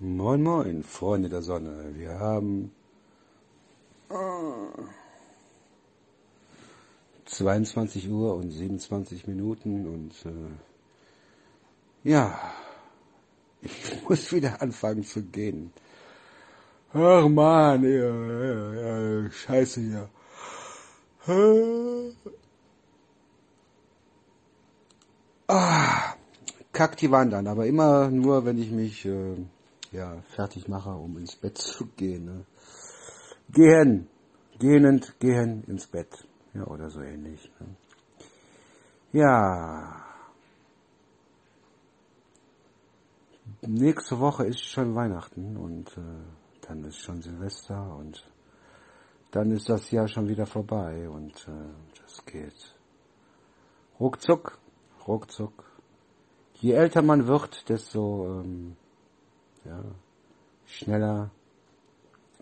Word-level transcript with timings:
Moin 0.00 0.40
Moin, 0.44 0.84
Freunde 0.84 1.28
der 1.28 1.42
Sonne. 1.42 1.92
Wir 1.96 2.20
haben 2.20 2.70
äh, 4.08 4.14
22 7.24 8.08
Uhr 8.08 8.36
und 8.36 8.52
27 8.52 9.26
Minuten 9.26 9.88
und 9.88 10.12
äh, 10.24 10.52
ja, 12.08 12.38
ich 13.60 14.00
muss 14.08 14.32
wieder 14.32 14.62
anfangen 14.62 15.02
zu 15.02 15.20
gehen. 15.20 15.72
Ach 16.92 17.28
man, 17.28 17.82
ja, 17.82 17.90
ja, 17.90 19.22
ja, 19.24 19.30
scheiße 19.32 19.80
hier. 19.80 20.08
Ah, 25.48 26.14
kack 26.72 26.96
die 26.98 27.10
Wand 27.10 27.34
an, 27.34 27.48
aber 27.48 27.66
immer 27.66 28.08
nur, 28.12 28.44
wenn 28.44 28.62
ich 28.62 28.70
mich 28.70 29.04
äh, 29.04 29.34
ja, 29.92 30.20
fertig 30.34 30.68
mache, 30.68 30.90
um 30.90 31.18
ins 31.18 31.36
Bett 31.36 31.58
zu 31.58 31.86
gehen. 31.96 32.24
Ne? 32.24 32.44
Gehen, 33.50 34.08
gehend, 34.58 35.18
gehen 35.18 35.64
ins 35.64 35.86
Bett. 35.86 36.26
Ja, 36.54 36.66
oder 36.66 36.90
so 36.90 37.00
ähnlich. 37.00 37.50
Ne? 37.60 37.76
Ja. 39.12 40.04
Nächste 43.62 44.18
Woche 44.20 44.46
ist 44.46 44.60
schon 44.60 44.94
Weihnachten 44.94 45.56
und 45.56 45.96
äh, 45.96 46.66
dann 46.66 46.84
ist 46.84 46.98
schon 46.98 47.20
Silvester 47.22 47.96
und 47.96 48.24
dann 49.30 49.50
ist 49.50 49.68
das 49.68 49.90
Jahr 49.90 50.08
schon 50.08 50.28
wieder 50.28 50.46
vorbei 50.46 51.08
und 51.08 51.34
äh, 51.48 52.00
das 52.00 52.24
geht 52.24 52.74
ruckzuck, 53.98 54.58
ruckzuck. 55.06 55.64
Je 56.54 56.72
älter 56.72 57.02
man 57.02 57.26
wird, 57.26 57.68
desto 57.68 58.40
ähm, 58.40 58.76
ja, 59.68 59.84
schneller 60.66 61.30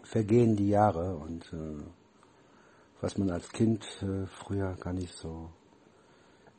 vergehen 0.02 0.56
die 0.56 0.68
Jahre 0.68 1.16
und 1.16 1.52
äh, 1.52 1.82
was 3.00 3.18
man 3.18 3.30
als 3.30 3.50
Kind 3.50 3.84
äh, 4.02 4.26
früher 4.26 4.74
gar 4.76 4.92
nicht 4.92 5.14
so 5.14 5.50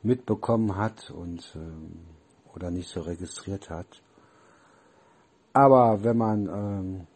mitbekommen 0.02 0.76
hat 0.76 1.10
und 1.10 1.56
äh, 1.56 2.54
oder 2.54 2.70
nicht 2.70 2.88
so 2.88 3.00
registriert 3.00 3.70
hat. 3.70 4.02
Aber 5.52 6.04
wenn 6.04 6.16
man 6.16 6.46
ähm, 6.46 7.06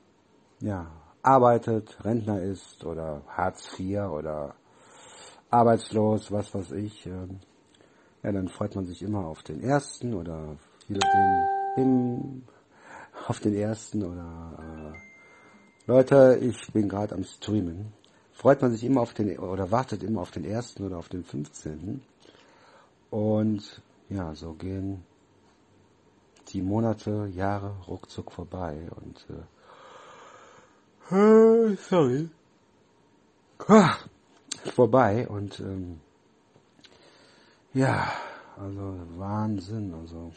ja, 0.60 0.90
arbeitet, 1.22 2.04
Rentner 2.04 2.40
ist 2.42 2.84
oder 2.84 3.22
Hartz 3.28 3.78
IV 3.78 4.00
oder 4.10 4.54
arbeitslos, 5.50 6.32
was 6.32 6.54
weiß 6.54 6.72
ich, 6.72 7.06
äh, 7.06 7.28
ja, 8.22 8.32
dann 8.32 8.48
freut 8.48 8.74
man 8.74 8.86
sich 8.86 9.02
immer 9.02 9.26
auf 9.26 9.42
den 9.42 9.62
ersten 9.62 10.14
oder 10.14 10.56
je 10.88 10.96
nachdem 10.96 11.84
im 11.84 12.42
auf 13.26 13.40
den 13.40 13.54
ersten 13.54 14.02
oder 14.02 14.94
äh, 14.94 14.98
Leute, 15.86 16.38
ich 16.40 16.72
bin 16.72 16.88
gerade 16.88 17.14
am 17.14 17.24
Streamen. 17.24 17.92
Freut 18.32 18.62
man 18.62 18.72
sich 18.72 18.84
immer 18.84 19.00
auf 19.00 19.14
den 19.14 19.38
oder 19.38 19.70
wartet 19.70 20.02
immer 20.02 20.20
auf 20.20 20.30
den 20.30 20.44
ersten 20.44 20.84
oder 20.84 20.98
auf 20.98 21.08
den 21.08 21.24
15. 21.24 22.02
Und 23.10 23.82
ja, 24.08 24.34
so 24.34 24.54
gehen 24.54 25.04
die 26.48 26.62
Monate, 26.62 27.30
Jahre 27.34 27.74
ruckzuck 27.86 28.32
vorbei 28.32 28.88
und 28.96 29.26
äh, 31.10 31.76
sorry. 31.88 32.28
Vorbei 34.74 35.28
und 35.28 35.60
ähm, 35.60 36.00
ja, 37.74 38.12
also 38.56 38.98
Wahnsinn, 39.16 39.94
also 39.94 40.32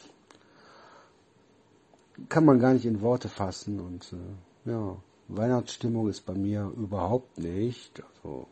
kann 2.30 2.46
man 2.46 2.60
gar 2.60 2.74
nicht 2.74 2.86
in 2.86 3.02
Worte 3.02 3.30
fassen 3.30 3.80
und 3.80 4.14
äh, 4.14 4.72
ja, 4.72 4.98
Weihnachtsstimmung 5.28 6.10
ist 6.10 6.26
bei 6.26 6.34
mir 6.34 6.72
überhaupt 6.76 7.38
nicht, 7.38 8.04
also 8.18 8.48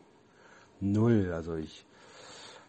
null, 0.80 1.32
also 1.32 1.54
ich 1.54 1.86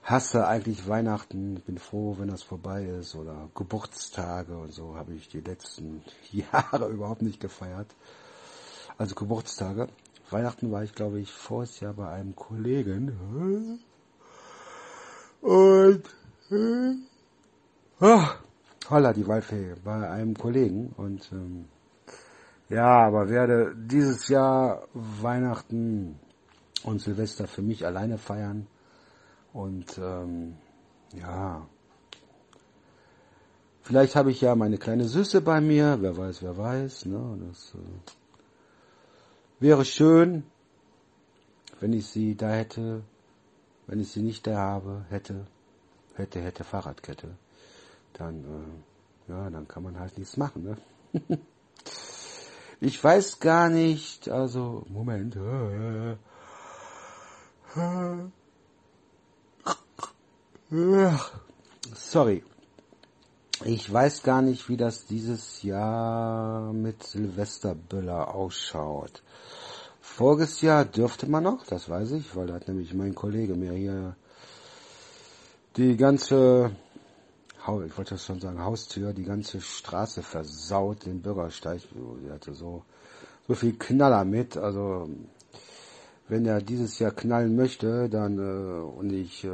hasse 0.04 0.48
eigentlich 0.48 0.88
Weihnachten, 0.88 1.56
bin 1.66 1.80
froh, 1.80 2.16
wenn 2.20 2.28
das 2.28 2.44
vorbei 2.44 2.86
ist 2.86 3.16
oder 3.16 3.50
Geburtstage 3.56 4.56
und 4.58 4.72
so 4.72 4.96
habe 4.96 5.14
ich 5.16 5.28
die 5.30 5.42
letzten 5.42 6.04
Jahre 6.32 6.90
überhaupt 6.90 7.24
nicht 7.24 7.40
gefeiert. 7.40 7.88
Also 8.98 9.16
Geburtstage. 9.16 9.88
Weihnachten 10.30 10.72
war 10.72 10.84
ich, 10.84 10.96
glaube 10.96 11.20
ich, 11.20 11.32
voriges 11.32 11.80
Jahr 11.82 11.94
bei 11.94 12.10
einem 12.10 12.36
Kollegen. 12.36 13.80
Und 15.42 16.04
äh, 16.50 16.96
ah, 18.00 18.36
Holla, 18.90 19.14
die 19.14 19.28
Waldfee, 19.28 19.76
bei 19.84 20.10
einem 20.10 20.36
Kollegen. 20.36 20.94
Und 20.98 21.32
ähm, 21.32 21.66
ja, 22.70 23.08
aber 23.08 23.30
werde 23.30 23.76
dieses 23.76 24.28
Jahr 24.28 24.88
Weihnachten 24.94 26.20
und 26.84 27.02
Silvester 27.02 27.48
für 27.48 27.62
mich 27.62 27.86
alleine 27.86 28.18
feiern. 28.18 28.68
Und 29.54 29.98
ähm, 29.98 30.58
ja, 31.14 31.68
vielleicht 33.82 34.16
habe 34.16 34.32
ich 34.32 34.42
ja 34.42 34.56
meine 34.56 34.78
kleine 34.78 35.06
Süße 35.06 35.42
bei 35.42 35.62
mir. 35.62 35.98
Wer 36.02 36.18
weiß, 36.18 36.44
wer 36.44 36.58
weiß. 36.58 37.06
Ne? 37.06 37.40
Das 37.48 37.74
äh, 37.76 39.62
wäre 39.62 39.86
schön, 39.86 40.44
wenn 41.80 41.94
ich 41.94 42.08
sie 42.08 42.36
da 42.36 42.50
hätte. 42.52 43.04
Wenn 43.88 44.00
ich 44.00 44.12
sie 44.12 44.24
nicht 44.24 44.48
da 44.48 44.58
habe, 44.58 45.06
hätte, 45.10 45.46
hätte, 46.16 46.42
hätte 46.42 46.64
Fahrradkette 46.64 47.36
dann, 48.18 48.44
äh, 48.44 49.32
ja, 49.32 49.50
dann 49.50 49.68
kann 49.68 49.84
man 49.84 50.00
halt 50.00 50.18
nichts 50.18 50.38
machen, 50.38 50.64
ne? 50.64 50.78
ich 52.80 53.04
weiß 53.04 53.40
gar 53.40 53.70
nicht, 53.70 54.30
also, 54.30 54.86
Moment, 54.90 55.36
sorry. 61.94 62.44
Ich 63.64 63.92
weiß 63.92 64.24
gar 64.24 64.42
nicht, 64.42 64.68
wie 64.68 64.78
das 64.78 65.06
dieses 65.06 65.64
Jahr 65.64 66.74
mit 66.74 67.04
Silvesterböller 67.04 68.36
ausschaut. 68.36 69.24
Voriges 70.02 70.62
Jahr 70.62 70.86
dürfte 70.86 71.28
man 71.28 71.44
noch, 71.44 71.66
das 71.66 71.90
weiß 71.90 72.12
ich, 72.12 72.36
weil 72.36 72.48
da 72.48 72.56
hat 72.56 72.68
nämlich 72.68 72.94
mein 72.94 73.16
Kollege 73.16 73.56
mir 73.56 73.74
hier 73.74 74.16
die 75.78 75.96
ganze 75.98 76.72
ich 77.86 77.98
wollte 77.98 78.18
schon 78.18 78.40
sagen, 78.40 78.64
Haustür, 78.64 79.14
die 79.14 79.24
ganze 79.24 79.60
Straße 79.60 80.22
versaut, 80.22 81.06
den 81.06 81.22
Bürgersteig. 81.22 81.82
Sie 81.82 82.32
hatte 82.32 82.54
so, 82.54 82.84
so 83.48 83.56
viel 83.56 83.74
Knaller 83.78 84.24
mit. 84.24 84.56
Also, 84.56 85.10
wenn 86.28 86.46
er 86.46 86.62
dieses 86.62 87.00
Jahr 87.00 87.12
knallen 87.12 87.56
möchte, 87.56 88.10
dann, 88.10 88.38
äh, 88.38 88.82
und 88.82 89.12
ich 89.12 89.44
äh, 89.44 89.50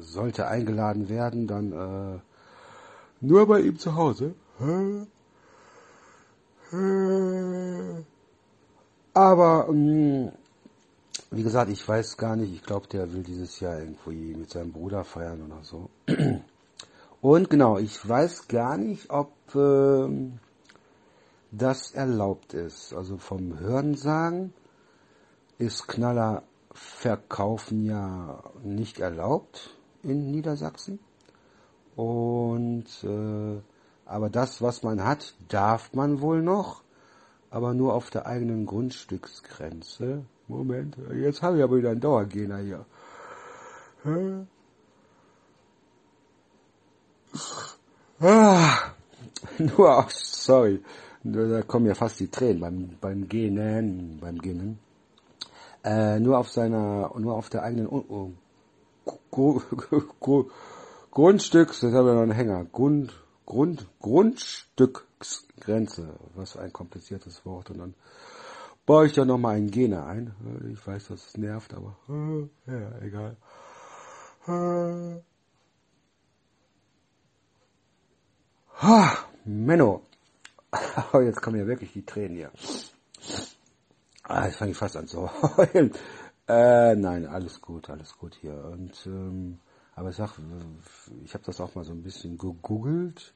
sollte 0.00 0.46
eingeladen 0.46 1.08
werden, 1.08 1.46
dann 1.46 1.72
äh, 1.72 2.18
nur 3.20 3.46
bei 3.46 3.60
ihm 3.60 3.78
zu 3.78 3.94
Hause. 3.94 4.34
Aber, 9.14 9.66
ähm, 9.68 10.32
wie 11.30 11.42
gesagt, 11.42 11.70
ich 11.70 11.86
weiß 11.86 12.16
gar 12.16 12.36
nicht, 12.36 12.52
ich 12.52 12.62
glaube, 12.62 12.86
der 12.88 13.12
will 13.12 13.22
dieses 13.22 13.60
Jahr 13.60 13.78
irgendwie 13.78 14.34
mit 14.34 14.50
seinem 14.50 14.72
Bruder 14.72 15.04
feiern 15.04 15.42
oder 15.42 15.62
so. 15.62 15.90
Und 17.20 17.50
genau, 17.50 17.78
ich 17.78 18.08
weiß 18.08 18.48
gar 18.48 18.78
nicht, 18.78 19.10
ob 19.10 19.32
äh, 19.54 20.08
das 21.50 21.92
erlaubt 21.92 22.54
ist. 22.54 22.94
Also 22.94 23.18
vom 23.18 23.58
Hörensagen 23.58 24.54
ist 25.58 25.86
Knaller 25.86 26.44
verkaufen 26.72 27.84
ja 27.84 28.42
nicht 28.62 29.00
erlaubt 29.00 29.76
in 30.02 30.30
Niedersachsen. 30.30 30.98
Und 31.96 32.86
äh, 33.02 33.60
aber 34.06 34.30
das, 34.30 34.62
was 34.62 34.82
man 34.82 35.04
hat, 35.04 35.34
darf 35.48 35.92
man 35.92 36.20
wohl 36.20 36.42
noch, 36.42 36.82
aber 37.50 37.74
nur 37.74 37.94
auf 37.94 38.10
der 38.10 38.26
eigenen 38.26 38.64
Grundstücksgrenze. 38.64 40.24
Moment, 40.48 40.96
jetzt 41.14 41.42
habe 41.42 41.58
ich 41.58 41.62
aber 41.62 41.76
wieder 41.76 41.90
einen 41.90 42.00
Dauergehner 42.00 42.58
hier. 42.58 42.86
Ah, 48.20 48.92
nur, 49.58 50.06
sorry, 50.10 50.82
da 51.22 51.62
kommen 51.62 51.86
ja 51.86 51.94
fast 51.94 52.20
die 52.20 52.28
Tränen 52.28 52.60
beim, 52.60 52.98
beim 53.00 53.26
Genen, 53.28 54.18
beim 54.20 54.38
Genen. 54.38 54.78
Äh, 55.82 56.20
nur 56.20 56.36
auf 56.38 56.50
seiner, 56.50 57.10
nur 57.18 57.34
auf 57.34 57.48
der 57.48 57.62
eigenen 57.62 57.88
uh, 57.88 58.30
uh, 59.30 59.62
Grundstücks, 61.10 61.80
das 61.80 61.94
haben 61.94 62.06
wir 62.06 62.14
noch 62.14 62.22
einen 62.22 62.32
Hänger, 62.32 62.66
Grund, 62.66 63.14
Grund, 63.46 63.86
Grundstücksgrenze, 64.00 66.14
was 66.34 66.52
für 66.52 66.60
ein 66.60 66.72
kompliziertes 66.72 67.44
Wort. 67.46 67.70
Und 67.70 67.78
dann 67.78 67.94
baue 68.84 69.06
ich 69.06 69.12
da 69.12 69.24
nochmal 69.24 69.56
einen 69.56 69.70
Gene 69.70 70.04
ein. 70.04 70.34
Ich 70.72 70.86
weiß, 70.86 71.08
das 71.08 71.36
nervt, 71.36 71.74
aber 71.74 71.96
äh, 72.08 72.48
ja, 72.70 72.98
egal. 73.00 73.36
Ha, 78.82 79.14
Menno. 79.44 80.00
Aber 80.70 81.22
jetzt 81.24 81.42
kommen 81.42 81.58
ja 81.58 81.66
wirklich 81.66 81.92
die 81.92 82.04
Tränen 82.04 82.36
hier. 82.36 82.50
Ah, 84.22 84.46
jetzt 84.46 84.56
fange 84.56 84.70
ich 84.70 84.76
fast 84.76 84.96
an 84.96 85.06
zu 85.06 85.28
heulen. 85.56 85.92
Äh, 86.48 86.96
nein, 86.96 87.26
alles 87.26 87.60
gut, 87.60 87.90
alles 87.90 88.18
gut 88.18 88.34
hier. 88.34 88.64
Und 88.64 89.06
ähm, 89.06 89.60
aber 89.94 90.10
ich 90.10 90.16
sag, 90.16 90.32
ich 91.24 91.32
habe 91.32 91.44
das 91.44 91.60
auch 91.60 91.76
mal 91.76 91.84
so 91.84 91.92
ein 91.92 92.02
bisschen 92.02 92.38
gegoogelt 92.38 93.34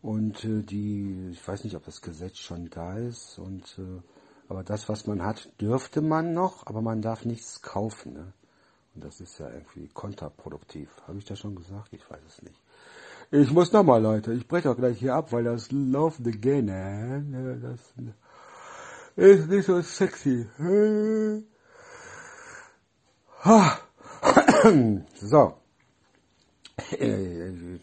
und 0.00 0.42
äh, 0.42 0.62
die, 0.62 1.28
ich 1.30 1.46
weiß 1.46 1.62
nicht, 1.64 1.76
ob 1.76 1.84
das 1.84 2.00
Gesetz 2.00 2.38
schon 2.38 2.70
da 2.70 2.96
ist 2.96 3.38
und 3.38 3.78
äh, 3.78 4.00
aber 4.48 4.64
das, 4.64 4.88
was 4.88 5.06
man 5.06 5.22
hat, 5.22 5.50
dürfte 5.60 6.00
man 6.00 6.32
noch, 6.32 6.66
aber 6.66 6.80
man 6.80 7.02
darf 7.02 7.26
nichts 7.26 7.60
kaufen. 7.60 8.14
Ne? 8.14 8.32
Und 8.94 9.04
das 9.04 9.20
ist 9.20 9.38
ja 9.38 9.50
irgendwie 9.50 9.88
kontraproduktiv. 9.88 10.88
Habe 11.06 11.18
ich 11.18 11.26
das 11.26 11.38
schon 11.38 11.54
gesagt? 11.54 11.92
Ich 11.92 12.10
weiß 12.10 12.22
es 12.26 12.40
nicht. 12.40 12.58
Ich 13.32 13.52
muss 13.52 13.70
nochmal, 13.72 14.02
Leute. 14.02 14.32
Ich 14.32 14.48
breche 14.48 14.68
auch 14.70 14.76
gleich 14.76 14.98
hier 14.98 15.14
ab, 15.14 15.30
weil 15.32 15.44
das 15.44 15.70
laufende 15.70 16.32
Gähnen, 16.32 17.62
das 17.62 17.94
ist 19.14 19.48
nicht 19.48 19.66
so 19.66 19.80
sexy. 19.82 20.48
So. 25.14 25.54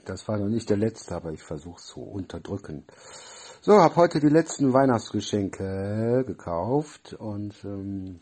Das 0.06 0.28
war 0.28 0.38
noch 0.38 0.50
nicht 0.50 0.70
der 0.70 0.78
letzte, 0.78 1.16
aber 1.16 1.32
ich 1.32 1.42
versuche 1.44 1.82
zu 1.82 2.02
unterdrücken. 2.02 2.86
So, 3.62 3.74
habe 3.74 3.96
heute 3.96 4.20
die 4.20 4.28
letzten 4.28 4.74
Weihnachtsgeschenke 4.74 6.26
gekauft 6.28 7.14
und 7.14 7.54
ähm, 7.64 8.20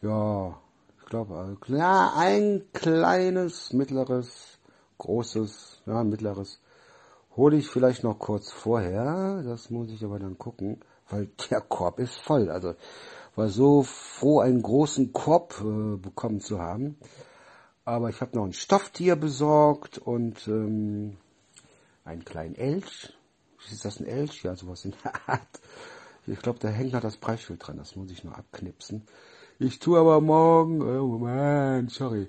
ja, 0.00 0.58
ich 0.98 1.06
glaube, 1.06 1.56
ja, 1.66 2.14
ein 2.16 2.64
kleines, 2.72 3.72
mittleres, 3.72 4.58
großes, 5.00 5.82
ja, 5.86 6.04
mittleres 6.04 6.60
hole 7.36 7.56
ich 7.56 7.68
vielleicht 7.68 8.04
noch 8.04 8.18
kurz 8.18 8.50
vorher. 8.50 9.42
Das 9.42 9.70
muss 9.70 9.90
ich 9.90 10.04
aber 10.04 10.18
dann 10.18 10.38
gucken, 10.38 10.80
weil 11.08 11.30
der 11.50 11.60
Korb 11.60 11.98
ist 11.98 12.18
voll. 12.18 12.50
Also 12.50 12.74
war 13.36 13.48
so 13.48 13.82
froh, 13.82 14.40
einen 14.40 14.62
großen 14.62 15.12
Korb 15.12 15.60
äh, 15.60 15.96
bekommen 15.96 16.40
zu 16.40 16.60
haben. 16.60 16.96
Aber 17.84 18.10
ich 18.10 18.20
habe 18.20 18.36
noch 18.36 18.44
ein 18.44 18.52
Stofftier 18.52 19.16
besorgt 19.16 19.98
und 19.98 20.46
ähm, 20.48 21.16
einen 22.04 22.24
kleinen 22.24 22.54
Elch. 22.54 23.16
Ist 23.70 23.84
das 23.84 24.00
ein 24.00 24.06
Elch? 24.06 24.42
Ja, 24.42 24.54
sowas 24.56 24.84
in 24.84 24.94
der 25.04 25.12
Art. 25.26 25.60
Ich 26.26 26.40
glaube, 26.40 26.58
da 26.58 26.68
hängt 26.68 26.92
noch 26.92 27.00
das 27.00 27.16
Preisschild 27.16 27.66
dran. 27.66 27.78
Das 27.78 27.96
muss 27.96 28.10
ich 28.10 28.24
nur 28.24 28.36
abknipsen. 28.36 29.06
Ich 29.58 29.78
tue 29.78 29.98
aber 29.98 30.20
morgen... 30.20 30.82
Oh 30.82 31.06
Moment, 31.06 31.90
sorry. 31.90 32.28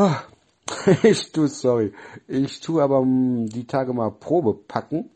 Ich 1.02 1.32
tue, 1.32 1.48
sorry. 1.48 1.92
Ich 2.28 2.60
tue 2.60 2.82
aber 2.82 3.00
hm, 3.00 3.48
die 3.48 3.66
Tage 3.66 3.92
mal 3.92 4.10
Probe 4.10 4.54
packen, 4.54 5.10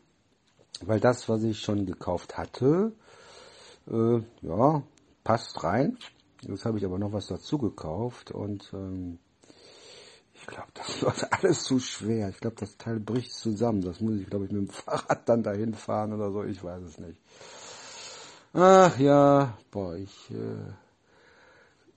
weil 0.81 0.99
das, 0.99 1.29
was 1.29 1.43
ich 1.43 1.59
schon 1.59 1.85
gekauft 1.85 2.37
hatte, 2.37 2.91
äh, 3.89 4.19
ja, 4.41 4.83
passt 5.23 5.63
rein. 5.63 5.97
Jetzt 6.41 6.65
habe 6.65 6.77
ich 6.77 6.85
aber 6.85 6.99
noch 6.99 7.13
was 7.13 7.27
dazu 7.27 7.57
gekauft 7.57 8.31
und 8.31 8.69
ähm, 8.73 9.17
ich 10.33 10.45
glaube, 10.45 10.69
das 10.73 11.01
wird 11.01 11.33
alles 11.33 11.63
zu 11.63 11.79
schwer. 11.79 12.29
Ich 12.29 12.39
glaube, 12.39 12.57
das 12.59 12.77
Teil 12.77 12.99
bricht 12.99 13.33
zusammen. 13.33 13.81
Das 13.81 14.01
muss 14.01 14.19
ich, 14.19 14.27
glaube 14.27 14.45
ich, 14.45 14.51
mit 14.51 14.61
dem 14.61 14.69
Fahrrad 14.73 15.27
dann 15.27 15.43
dahin 15.43 15.73
fahren 15.73 16.13
oder 16.13 16.31
so. 16.31 16.43
Ich 16.43 16.63
weiß 16.63 16.83
es 16.83 16.99
nicht. 16.99 17.19
Ach 18.53 18.97
ja, 18.99 19.57
boah, 19.71 19.95
ich. 19.95 20.31
Äh, 20.31 20.84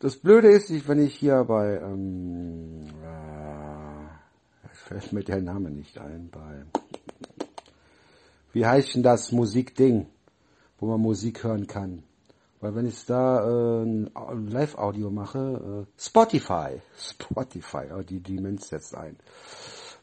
das 0.01 0.17
Blöde 0.17 0.49
ist, 0.49 0.71
ich, 0.71 0.87
wenn 0.87 1.01
ich 1.01 1.15
hier 1.15 1.45
bei, 1.45 1.79
ähm, 1.79 2.87
äh, 3.03 4.69
fällt 4.73 5.13
mir 5.13 5.25
der 5.25 5.41
Name 5.41 5.71
nicht 5.71 5.99
ein, 5.99 6.31
bei, 6.31 6.65
wie 8.53 8.65
heißt 8.65 8.95
denn 8.95 9.03
das 9.03 9.33
Musikding, 9.33 10.07
wo 10.79 10.87
man 10.87 11.01
Musik 11.01 11.43
hören 11.43 11.67
kann? 11.67 12.05
Weil 12.61 12.75
wenn 12.75 12.87
ich 12.87 13.05
da 13.07 13.45
äh, 13.45 13.83
ein 13.83 14.49
Live-Audio 14.49 15.11
mache, 15.11 15.87
äh, 15.87 16.01
Spotify, 16.01 16.81
Spotify, 16.97 17.87
oh, 17.97 18.03
die 18.03 18.21
Demenz 18.21 18.69
setzt 18.69 18.95
ein. 18.97 19.17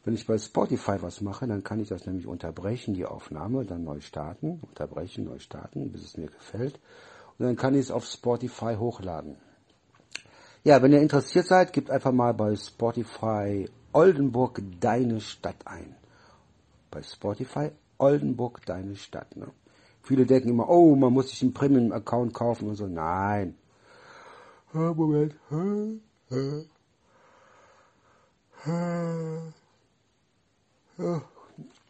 Wenn 0.04 0.14
ich 0.14 0.28
bei 0.28 0.38
Spotify 0.38 1.02
was 1.02 1.22
mache, 1.22 1.48
dann 1.48 1.64
kann 1.64 1.80
ich 1.80 1.90
das 1.90 2.06
nämlich 2.06 2.28
unterbrechen, 2.28 2.94
die 2.94 3.06
Aufnahme, 3.06 3.66
dann 3.66 3.84
neu 3.84 4.02
starten, 4.02 4.62
unterbrechen, 4.62 5.26
neu 5.26 5.40
starten, 5.40 5.92
bis 5.92 6.04
es 6.04 6.18
mir 6.18 6.28
gefällt. 6.28 6.80
Und 7.38 7.46
dann 7.46 7.56
kann 7.56 7.74
ich 7.74 7.82
es 7.82 7.92
auf 7.92 8.06
Spotify 8.06 8.76
hochladen. 8.78 9.38
Ja, 10.66 10.82
wenn 10.82 10.92
ihr 10.92 11.00
interessiert 11.00 11.46
seid, 11.46 11.74
gebt 11.74 11.92
einfach 11.92 12.12
mal 12.12 12.34
bei 12.34 12.56
Spotify 12.56 13.70
Oldenburg 13.94 14.64
deine 14.80 15.22
Stadt 15.22 15.58
ein. 15.66 15.96
Bei 16.90 17.04
Spotify 17.04 17.70
Oldenburg 18.00 18.66
deine 18.66 18.96
Stadt. 18.96 19.36
Ne? 19.36 19.46
Viele 20.02 20.26
denken 20.26 20.50
immer, 20.50 20.68
oh, 20.68 20.96
man 20.96 21.14
muss 21.14 21.30
sich 21.30 21.44
einen 21.44 21.54
Premium-Account 21.54 22.34
kaufen 22.34 22.68
und 22.68 22.78
so. 22.78 22.88
Nein. 22.88 23.56
Moment. 24.74 25.36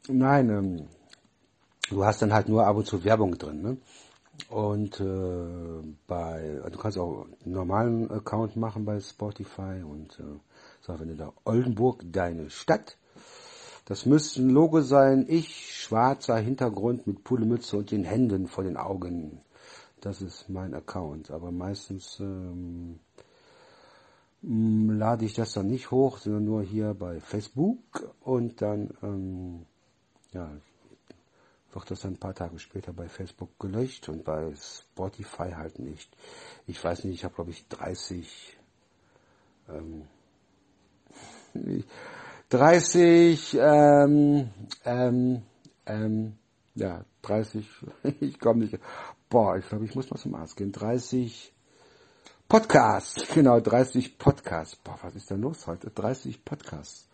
Nein, 0.09 0.49
ähm, 0.49 0.87
du 1.89 2.03
hast 2.03 2.21
dann 2.21 2.33
halt 2.33 2.49
nur 2.49 2.67
ab 2.67 2.75
und 2.75 2.85
zu 2.85 3.05
Werbung 3.05 3.37
drin. 3.37 3.61
Ne? 3.61 3.77
Und 4.49 4.99
äh, 4.99 5.95
bei, 6.07 6.61
du 6.71 6.77
kannst 6.77 6.97
auch 6.97 7.25
einen 7.43 7.53
normalen 7.53 8.11
Account 8.11 8.55
machen 8.55 8.85
bei 8.85 8.99
Spotify 8.99 9.81
und 9.83 10.19
äh, 10.19 10.39
sag, 10.81 10.99
wenn 10.99 11.09
du 11.09 11.15
da 11.15 11.33
Oldenburg, 11.45 12.03
deine 12.11 12.49
Stadt, 12.49 12.97
das 13.85 14.05
müsste 14.05 14.41
ein 14.41 14.49
Logo 14.49 14.81
sein. 14.81 15.25
Ich, 15.27 15.75
schwarzer 15.75 16.37
Hintergrund 16.37 17.05
mit 17.05 17.23
Pulemütze 17.23 17.77
und 17.77 17.91
den 17.91 18.03
Händen 18.03 18.47
vor 18.47 18.63
den 18.63 18.77
Augen. 18.77 19.41
Das 20.01 20.21
ist 20.21 20.49
mein 20.49 20.73
Account. 20.73 21.31
Aber 21.31 21.51
meistens 21.51 22.19
ähm, 22.19 22.99
lade 24.41 25.25
ich 25.25 25.33
das 25.33 25.53
dann 25.53 25.67
nicht 25.67 25.91
hoch, 25.91 26.17
sondern 26.17 26.45
nur 26.45 26.63
hier 26.63 26.93
bei 26.95 27.19
Facebook 27.19 28.13
und 28.21 28.61
dann 28.61 28.91
ähm, 29.03 29.65
ja, 30.31 30.49
wird 31.75 31.91
das 31.91 32.05
ein 32.05 32.17
paar 32.17 32.33
Tage 32.33 32.57
später 32.59 32.93
bei 32.93 33.07
Facebook 33.07 33.59
gelöscht 33.59 34.09
und 34.09 34.23
bei 34.23 34.53
Spotify 34.55 35.51
halt 35.51 35.79
nicht. 35.79 36.15
Ich 36.67 36.83
weiß 36.83 37.03
nicht, 37.03 37.15
ich 37.15 37.23
habe 37.23 37.35
glaube 37.35 37.51
ich 37.51 37.67
30 37.67 38.57
ähm, 39.69 40.07
30, 42.49 43.57
ähm, 43.59 44.49
ähm, 44.85 45.41
ähm, 45.85 46.33
ja, 46.75 47.03
30, 47.23 47.67
ich 48.19 48.39
komme 48.39 48.65
nicht, 48.65 48.79
boah, 49.29 49.57
ich 49.57 49.67
glaube, 49.67 49.85
ich 49.85 49.95
muss 49.95 50.09
mal 50.09 50.17
zum 50.17 50.35
Arzt 50.35 50.55
gehen, 50.55 50.71
30 50.71 51.53
Podcasts, 52.47 53.27
genau, 53.33 53.59
30 53.59 54.17
Podcasts, 54.17 54.75
boah, 54.75 54.99
was 55.01 55.15
ist 55.15 55.29
denn 55.31 55.41
los 55.41 55.65
heute? 55.67 55.89
30 55.89 56.45
Podcasts 56.45 57.09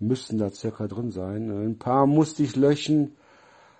müssten 0.00 0.38
da 0.38 0.50
circa 0.50 0.88
drin 0.88 1.12
sein. 1.12 1.50
Ein 1.50 1.78
paar 1.78 2.06
musste 2.06 2.42
ich 2.42 2.56
löschen, 2.56 3.16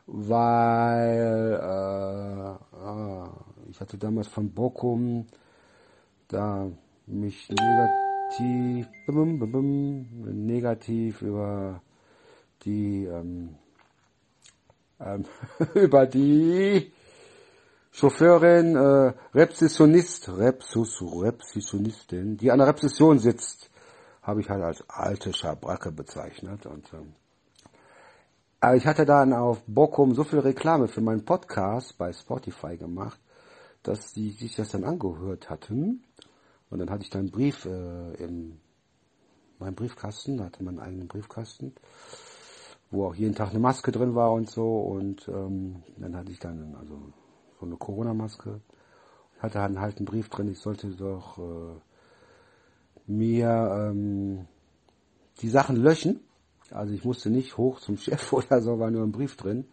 weil 0.07 1.59
äh, 1.61 2.77
ah, 2.77 3.31
ich 3.71 3.81
hatte 3.81 3.99
damals 3.99 4.29
von 4.29 4.53
Bochum 4.53 5.27
da 6.29 6.71
mich 7.07 7.49
negativ 7.51 8.89
bum, 9.07 9.39
bum, 9.39 9.53
bum, 9.53 10.07
negativ 10.47 11.23
über 11.23 11.83
die 12.65 13.05
ähm, 13.05 13.57
ähm, 15.01 15.25
über 15.75 16.07
die 16.07 16.93
Chauffeurin, 17.93 18.75
äh, 18.75 19.13
Repsessionist, 19.35 20.29
Repsus, 20.29 21.01
Repsessionistin, 21.01 22.37
die 22.37 22.51
an 22.51 22.59
der 22.59 22.67
Repsession 22.67 23.21
sitzt, 23.21 23.71
habe 24.21 24.41
ich 24.41 24.51
halt 24.51 24.65
als 24.65 24.85
alte 24.89 25.33
Schabracke 25.33 25.93
bezeichnet. 25.93 26.67
Und 26.67 26.93
ähm, 26.93 27.15
aber 28.65 28.77
ich 28.77 28.87
hatte 28.87 29.05
dann 29.05 29.33
auf 29.33 29.63
Bockum 29.67 30.15
so 30.15 30.25
viel 30.25 30.39
Reklame 30.39 30.89
für 30.89 31.01
meinen 31.01 31.25
Podcast 31.25 31.99
bei 31.99 32.13
Spotify 32.13 32.77
gemacht, 32.77 33.21
dass 33.83 34.15
sie 34.15 34.31
sich 34.31 34.57
das 34.57 34.71
dann 34.71 34.85
angehört 34.85 35.51
hatten 35.51 36.03
und 36.71 36.79
dann 36.79 36.91
hatte 36.91 37.05
ich 37.05 37.11
da 37.11 37.19
einen 37.19 37.31
Brief 37.31 37.67
äh, 37.67 38.15
in 38.15 38.59
meinem 39.59 39.75
Briefkasten, 39.75 40.39
da 40.39 40.45
hatte 40.45 40.65
man 40.65 40.79
einen 40.79 40.89
eigenen 40.89 41.09
Briefkasten, 41.09 41.75
wo 42.91 43.07
auch 43.07 43.15
jeden 43.15 43.35
Tag 43.35 43.51
eine 43.51 43.59
Maske 43.59 43.93
drin 43.93 44.15
war 44.15 44.33
und 44.33 44.51
so. 44.51 44.79
Und 44.79 45.29
ähm, 45.29 45.83
dann 45.97 46.17
hatte 46.17 46.33
ich 46.33 46.39
dann 46.39 46.75
also 46.79 46.99
so 47.61 47.67
eine 47.67 47.77
Corona-Maske. 47.77 48.61
Hatte 49.39 49.61
halt 49.61 49.99
einen 49.99 50.07
Brief 50.07 50.29
drin, 50.31 50.51
ich 50.51 50.59
sollte 50.59 50.89
doch 50.89 51.39
äh, 51.39 51.81
mir 53.07 53.91
ähm, 53.91 54.47
die 55.41 55.49
Sachen 55.49 55.77
löschen. 55.77 56.21
Also 56.71 56.95
ich 56.95 57.05
musste 57.05 57.31
nicht 57.31 57.57
hoch 57.57 57.81
zum 57.81 57.97
Chef 57.97 58.33
oder 58.33 58.61
so, 58.61 58.79
war 58.79 58.91
nur 58.91 59.03
ein 59.03 59.13
Brief 59.13 59.37
drin. 59.37 59.67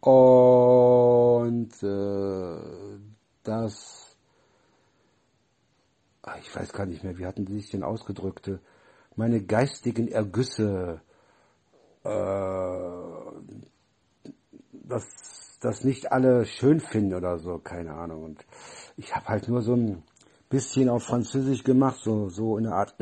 Und 0.00 1.82
äh, 1.82 2.98
das 3.42 4.04
Ah, 6.22 6.36
ich 6.40 6.54
weiß 6.54 6.74
gar 6.74 6.84
nicht 6.84 7.04
mehr, 7.04 7.16
wie 7.16 7.24
hatten 7.24 7.46
die 7.46 7.54
sich 7.54 7.70
denn 7.70 7.82
ausgedrückt? 7.82 8.50
meine 9.16 9.42
geistigen 9.42 10.08
Ergüsse 10.08 11.00
äh, 12.04 12.08
dass 14.72 15.58
das 15.60 15.84
nicht 15.84 16.12
alle 16.12 16.44
schön 16.44 16.80
finden 16.80 17.14
oder 17.14 17.38
so, 17.38 17.58
keine 17.58 17.94
Ahnung. 17.94 18.24
Und 18.24 18.44
ich 18.96 19.14
habe 19.14 19.26
halt 19.26 19.48
nur 19.48 19.62
so 19.62 19.74
ein 19.74 20.02
bisschen 20.50 20.88
auf 20.88 21.02
Französisch 21.04 21.64
gemacht, 21.64 22.00
so 22.02 22.28
so 22.28 22.58
in 22.58 22.64
der 22.64 22.74
Art, 22.74 22.94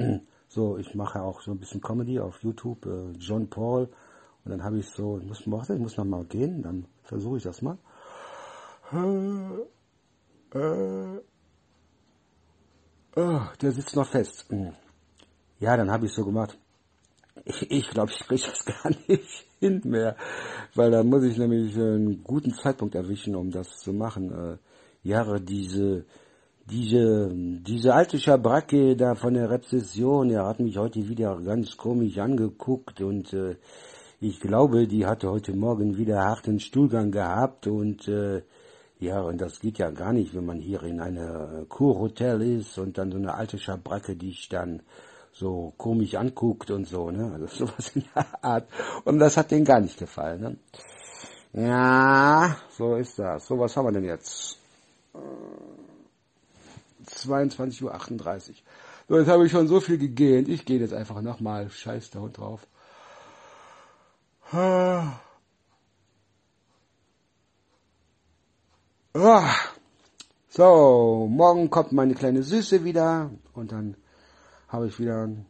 so 0.57 0.79
ich 0.79 0.95
mache 0.95 1.21
auch 1.23 1.43
so 1.43 1.53
ein 1.53 1.59
bisschen 1.59 1.81
Comedy 1.81 2.19
auf 2.19 2.43
YouTube, 2.43 2.85
äh, 2.87 3.13
John 3.19 3.49
Paul. 3.49 3.89
Und 4.45 4.51
dann 4.51 4.65
habe 4.65 4.79
ich 4.79 4.89
so, 4.89 5.19
ich 5.19 5.27
muss, 5.27 5.41
ich 5.41 5.79
muss 5.79 5.97
noch 5.97 6.05
mal 6.05 6.25
gehen, 6.25 6.63
dann 6.63 6.87
versuche 7.03 7.37
ich 7.37 7.43
das 7.43 7.63
mal. 7.63 7.77
Äh, 8.93 10.59
äh, 10.59 11.21
oh, 13.17 13.41
der 13.61 13.73
sitzt 13.73 13.97
noch 13.97 14.09
fest. 14.09 14.47
Ja, 15.61 15.77
dann 15.77 15.91
habe 15.91 16.07
ich 16.07 16.13
so 16.13 16.25
gemacht. 16.25 16.57
Ich, 17.45 17.71
ich 17.71 17.91
glaube, 17.91 18.13
ich 18.13 18.19
kriege 18.27 18.43
das 18.47 18.65
gar 18.83 18.91
nicht 19.09 19.47
hin 19.61 19.83
mehr, 19.85 20.17
weil 20.75 20.91
da 20.91 21.03
muss 21.03 21.25
ich 21.25 21.37
nämlich 21.37 21.77
einen 21.77 22.25
guten 22.25 22.55
Zeitpunkt 22.55 22.95
erwischen, 22.95 23.37
um 23.37 23.51
das 23.51 23.69
zu 23.79 23.93
machen. 23.93 24.33
Äh, 24.33 24.57
Jahre 25.03 25.41
diese 25.41 26.07
diese 26.71 27.31
diese 27.33 27.95
alte 27.95 28.19
Schabracke 28.19 28.97
da 28.97 29.15
von 29.15 29.35
der 29.35 29.51
Rezession, 29.51 30.31
er 30.31 30.47
hat 30.47 30.61
mich 30.61 30.77
heute 30.77 31.09
wieder 31.09 31.41
ganz 31.41 31.77
komisch 31.77 32.19
angeguckt 32.19 33.01
und 33.01 33.33
äh, 33.33 33.57
ich 34.21 34.41
glaube, 34.41 34.87
die 34.89 35.07
hatte 35.07 35.31
heute 35.31 35.55
Morgen 35.55 35.97
wieder 35.97 36.25
harten 36.25 36.59
Stuhlgang 36.59 37.11
gehabt 37.11 37.67
und 37.67 38.09
äh, 38.09 38.43
ja, 38.99 39.21
und 39.21 39.41
das 39.41 39.61
geht 39.61 39.79
ja 39.79 39.91
gar 39.91 40.13
nicht, 40.13 40.35
wenn 40.35 40.47
man 40.47 40.59
hier 40.59 40.83
in 40.83 41.01
einer 41.01 41.67
Kurhotel 41.69 42.41
ist 42.41 42.79
und 42.79 42.97
dann 42.97 43.13
so 43.13 43.19
eine 43.19 43.35
alte 43.35 43.59
Schabracke 43.59 44.17
dich 44.17 44.49
dann 44.49 44.83
so 45.33 45.75
komisch 45.77 46.15
anguckt 46.15 46.71
und 46.71 46.87
so, 46.87 47.11
ne? 47.11 47.31
Also 47.33 47.47
sowas 47.67 47.91
in 47.95 48.05
der 48.15 48.27
Art. 48.43 48.69
Und 49.05 49.19
das 49.19 49.37
hat 49.37 49.51
denen 49.51 49.67
gar 49.67 49.81
nicht 49.81 49.99
gefallen, 49.99 50.41
ne? 50.41 50.57
Ja, 51.53 52.57
so 52.71 52.97
ist 52.97 53.19
das. 53.19 53.47
So, 53.47 53.59
was 53.59 53.77
haben 53.77 53.87
wir 53.87 53.93
denn 53.93 54.05
jetzt? 54.05 54.59
22.38 57.09 57.83
Uhr. 57.83 58.55
So, 59.09 59.19
jetzt 59.19 59.29
habe 59.29 59.47
ich 59.47 59.53
schon 59.53 59.69
so 59.69 59.81
viel 59.81 59.99
gegähnt. 59.99 60.49
Ich 60.49 60.65
gehe 60.65 60.81
jetzt 60.81 60.95
einfach 60.95 61.23
nochmal. 61.23 61.71
Scheiß 61.71 62.11
der 62.11 62.23
Hund 62.23 62.39
drauf. 62.39 62.67
Ah. 64.53 65.21
So, 70.49 71.27
morgen 71.31 71.69
kommt 71.71 71.93
meine 71.93 72.15
kleine 72.15 72.43
Süße 72.43 72.85
wieder 72.85 73.31
und 73.55 73.73
dann 73.73 73.97
habe 74.69 74.89
ich 74.89 74.99
wieder 74.99 75.23
einen, 75.23 75.47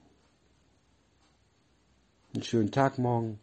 schönen 2.42 2.70
Tag 2.70 2.98
morgen. 2.98 3.38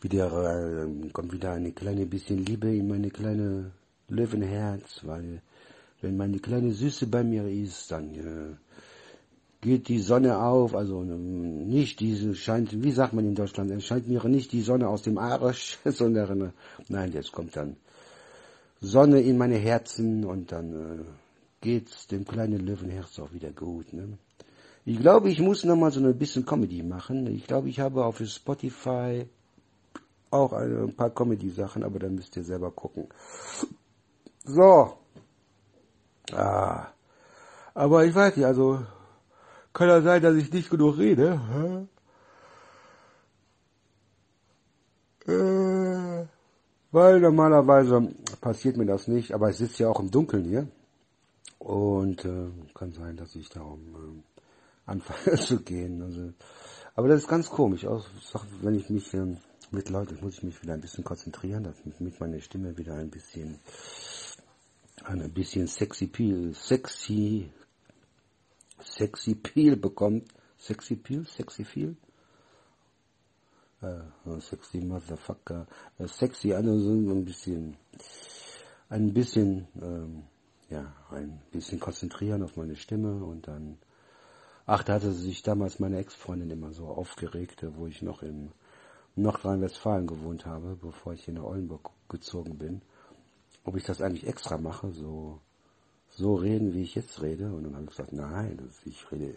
Wieder 0.00 0.84
äh, 0.84 1.08
kommt 1.10 1.32
wieder 1.32 1.52
eine 1.52 1.72
kleine 1.72 2.06
bisschen 2.06 2.44
Liebe 2.44 2.74
in 2.74 2.88
meine 2.88 3.10
kleine 3.10 3.72
Löwenherz, 4.08 5.00
weil 5.04 5.42
wenn 6.02 6.16
meine 6.16 6.38
kleine 6.38 6.72
Süße 6.72 7.06
bei 7.06 7.24
mir 7.24 7.46
ist, 7.48 7.90
dann 7.90 8.14
äh, 8.14 8.56
geht 9.62 9.88
die 9.88 10.00
Sonne 10.00 10.38
auf, 10.38 10.74
also 10.74 11.00
ähm, 11.02 11.68
nicht 11.68 12.00
diese 12.00 12.34
scheint, 12.34 12.82
wie 12.82 12.90
sagt 12.90 13.14
man 13.14 13.24
in 13.24 13.34
Deutschland, 13.34 13.82
scheint 13.82 14.08
mir 14.08 14.22
nicht 14.28 14.52
die 14.52 14.60
Sonne 14.60 14.88
aus 14.88 15.02
dem 15.02 15.16
Arsch, 15.16 15.78
sondern 15.84 16.40
äh, 16.40 16.50
nein, 16.88 17.12
jetzt 17.12 17.32
kommt 17.32 17.56
dann 17.56 17.76
Sonne 18.80 19.20
in 19.20 19.38
meine 19.38 19.56
Herzen 19.56 20.24
und 20.24 20.50
dann 20.50 20.72
äh, 20.72 21.04
geht's 21.60 22.08
dem 22.08 22.24
kleinen 22.24 22.66
Löwenherz 22.66 23.20
auch 23.20 23.32
wieder 23.32 23.52
gut. 23.52 23.92
Ne? 23.92 24.18
Ich 24.84 24.98
glaube, 24.98 25.30
ich 25.30 25.38
muss 25.38 25.62
noch 25.62 25.76
mal 25.76 25.92
so 25.92 26.00
ein 26.00 26.18
bisschen 26.18 26.44
Comedy 26.44 26.82
machen. 26.82 27.28
Ich 27.28 27.46
glaube, 27.46 27.68
ich 27.68 27.78
habe 27.78 28.04
auf 28.04 28.18
Spotify 28.18 29.24
auch 30.32 30.52
ein 30.52 30.96
paar 30.96 31.10
Comedy-Sachen, 31.10 31.84
aber 31.84 32.00
da 32.00 32.08
müsst 32.08 32.36
ihr 32.36 32.42
selber 32.42 32.72
gucken. 32.72 33.06
So. 34.44 35.01
Ah. 36.34 36.88
Aber 37.74 38.04
ich 38.04 38.14
weiß 38.14 38.36
nicht, 38.36 38.46
also 38.46 38.84
kann 39.72 39.88
ja 39.88 40.02
sein, 40.02 40.22
dass 40.22 40.36
ich 40.36 40.52
nicht 40.52 40.70
genug 40.70 40.98
rede. 40.98 41.40
Äh, 45.26 46.26
weil 46.90 47.20
normalerweise 47.20 48.08
passiert 48.40 48.76
mir 48.76 48.86
das 48.86 49.08
nicht, 49.08 49.32
aber 49.32 49.50
ich 49.50 49.56
sitze 49.56 49.84
ja 49.84 49.88
auch 49.88 50.00
im 50.00 50.10
Dunkeln 50.10 50.44
hier. 50.44 50.68
Und 51.58 52.24
äh, 52.24 52.50
kann 52.74 52.92
sein, 52.92 53.16
dass 53.16 53.34
ich 53.36 53.48
darum 53.48 53.80
äh, 53.94 54.90
anfangen 54.90 55.38
zu 55.38 55.60
gehen. 55.60 56.02
Also, 56.02 56.32
aber 56.94 57.08
das 57.08 57.22
ist 57.22 57.28
ganz 57.28 57.48
komisch. 57.48 57.86
Auch 57.86 58.04
wenn 58.60 58.74
ich 58.74 58.90
mich 58.90 59.14
ähm, 59.14 59.38
mit 59.70 59.88
Leuten, 59.88 60.18
muss 60.20 60.34
ich 60.34 60.42
mich 60.42 60.62
wieder 60.62 60.74
ein 60.74 60.80
bisschen 60.80 61.04
konzentrieren, 61.04 61.64
damit 61.64 62.20
meine 62.20 62.40
Stimme 62.40 62.76
wieder 62.76 62.94
ein 62.94 63.10
bisschen, 63.10 63.58
ein 65.04 65.32
bisschen 65.32 65.66
sexy 65.66 66.06
peel, 66.06 66.54
sexy, 66.54 67.50
sexy 68.80 69.34
peel 69.34 69.76
bekommt. 69.76 70.28
Sexy 70.58 70.96
peel, 70.96 71.26
sexy 71.26 71.64
feel. 71.64 71.96
Uh, 73.82 74.38
sexy 74.38 74.78
Motherfucker, 74.78 75.66
uh, 75.98 76.06
sexy, 76.06 76.52
also 76.54 76.78
so 76.78 76.90
ein 76.90 77.24
bisschen, 77.24 77.76
ein 78.90 79.12
bisschen, 79.12 79.66
ähm, 79.80 80.22
ja, 80.70 80.94
ein 81.10 81.42
bisschen 81.50 81.80
konzentrieren 81.80 82.44
auf 82.44 82.56
meine 82.56 82.76
Stimme 82.76 83.24
und 83.24 83.48
dann 83.48 83.78
Ach, 84.64 84.84
da 84.84 84.94
hatte 84.94 85.10
sich 85.10 85.42
damals 85.42 85.80
meine 85.80 85.98
Ex-Freundin 85.98 86.50
immer 86.50 86.72
so 86.72 86.86
aufgeregt, 86.86 87.66
wo 87.76 87.88
ich 87.88 88.00
noch 88.00 88.22
in 88.22 88.52
Nordrhein-Westfalen 89.16 90.06
gewohnt 90.06 90.46
habe, 90.46 90.76
bevor 90.80 91.14
ich 91.14 91.24
hier 91.24 91.34
nach 91.34 91.42
Oldenburg 91.42 91.90
gezogen 92.08 92.58
bin. 92.58 92.80
Ob 93.64 93.76
ich 93.76 93.84
das 93.84 94.00
eigentlich 94.00 94.26
extra 94.26 94.58
mache, 94.58 94.92
so, 94.92 95.40
so 96.08 96.34
reden, 96.34 96.74
wie 96.74 96.82
ich 96.82 96.94
jetzt 96.94 97.22
rede. 97.22 97.52
Und 97.52 97.64
dann 97.64 97.74
habe 97.74 97.84
ich 97.84 97.90
gesagt, 97.90 98.12
nein, 98.12 98.58
ich 98.84 99.10
rede, 99.10 99.34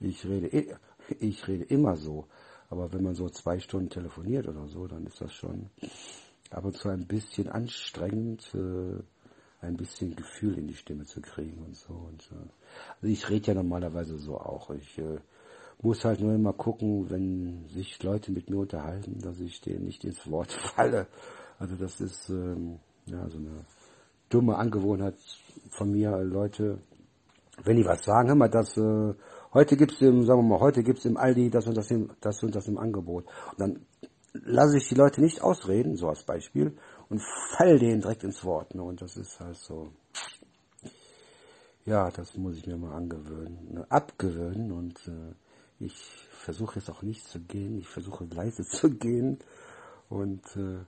ich 0.00 0.24
rede, 0.24 0.78
ich 1.18 1.48
rede 1.48 1.64
immer 1.64 1.96
so. 1.96 2.26
Aber 2.68 2.92
wenn 2.92 3.02
man 3.02 3.14
so 3.14 3.28
zwei 3.28 3.58
Stunden 3.58 3.90
telefoniert 3.90 4.48
oder 4.48 4.66
so, 4.66 4.86
dann 4.86 5.06
ist 5.06 5.20
das 5.20 5.32
schon 5.32 5.70
ab 6.50 6.64
und 6.64 6.76
zu 6.76 6.88
ein 6.88 7.06
bisschen 7.06 7.48
anstrengend, 7.48 8.52
äh, 8.54 9.02
ein 9.60 9.76
bisschen 9.76 10.14
Gefühl 10.14 10.58
in 10.58 10.68
die 10.68 10.74
Stimme 10.74 11.04
zu 11.04 11.20
kriegen 11.20 11.58
und 11.64 11.76
so. 11.76 11.92
Und, 11.92 12.30
äh, 12.32 12.48
also 12.96 13.06
ich 13.06 13.28
rede 13.28 13.48
ja 13.48 13.54
normalerweise 13.54 14.18
so 14.18 14.38
auch. 14.38 14.70
Ich 14.70 14.98
äh, 14.98 15.18
muss 15.82 16.04
halt 16.04 16.20
nur 16.20 16.34
immer 16.34 16.52
gucken, 16.52 17.10
wenn 17.10 17.68
sich 17.68 18.02
Leute 18.02 18.32
mit 18.32 18.50
mir 18.50 18.58
unterhalten, 18.58 19.20
dass 19.20 19.40
ich 19.40 19.60
denen 19.60 19.84
nicht 19.84 20.04
ins 20.04 20.28
Wort 20.30 20.52
falle. 20.74 21.06
Also 21.58 21.76
das 21.76 22.00
ist 22.00 22.28
ähm, 22.28 22.78
ja 23.06 23.28
so 23.28 23.38
eine 23.38 23.64
dumme 24.28 24.56
Angewohnheit 24.56 25.14
von 25.70 25.90
mir, 25.90 26.16
Leute, 26.18 26.78
wenn 27.64 27.76
die 27.76 27.84
was 27.84 28.04
sagen, 28.04 28.28
hör 28.28 28.34
mal, 28.34 28.50
das 28.50 28.76
äh, 28.76 29.14
heute 29.54 29.76
gibt's 29.76 30.00
im, 30.00 30.24
sagen 30.24 30.40
wir 30.40 30.48
mal, 30.48 30.60
heute 30.60 30.82
gibt's 30.82 31.04
im 31.04 31.16
Aldi 31.16 31.50
das 31.50 31.66
und 31.66 31.76
das, 31.76 31.90
im, 31.90 32.10
das 32.20 32.42
und 32.42 32.54
das 32.54 32.68
im 32.68 32.78
Angebot. 32.78 33.24
Und 33.52 33.60
dann 33.60 33.86
lasse 34.32 34.76
ich 34.76 34.88
die 34.88 34.94
Leute 34.94 35.20
nicht 35.20 35.42
ausreden, 35.42 35.96
so 35.96 36.08
als 36.08 36.24
Beispiel, 36.24 36.76
und 37.08 37.22
fall 37.56 37.78
denen 37.78 38.00
direkt 38.00 38.24
ins 38.24 38.44
Wort. 38.44 38.74
Ne? 38.74 38.82
Und 38.82 39.00
das 39.00 39.16
ist 39.16 39.38
halt 39.40 39.56
so, 39.56 39.92
ja, 41.84 42.10
das 42.10 42.36
muss 42.36 42.56
ich 42.56 42.66
mir 42.66 42.76
mal 42.76 42.94
angewöhnen, 42.94 43.72
ne? 43.72 43.86
abgewöhnen. 43.88 44.72
Und 44.72 44.98
äh, 45.06 45.84
ich 45.84 45.94
versuche 46.30 46.78
jetzt 46.78 46.90
auch 46.90 47.02
nicht 47.02 47.26
zu 47.26 47.40
gehen, 47.40 47.78
ich 47.78 47.88
versuche 47.88 48.24
leise 48.24 48.62
zu 48.68 48.90
gehen. 48.90 49.38
Und, 50.08 50.44
äh, 50.56 50.78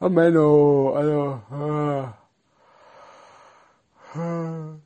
oh 0.00 0.08
Menno, 0.08 0.94
also, 0.94 1.42
ah, 1.50 2.18
ah, 4.14 4.76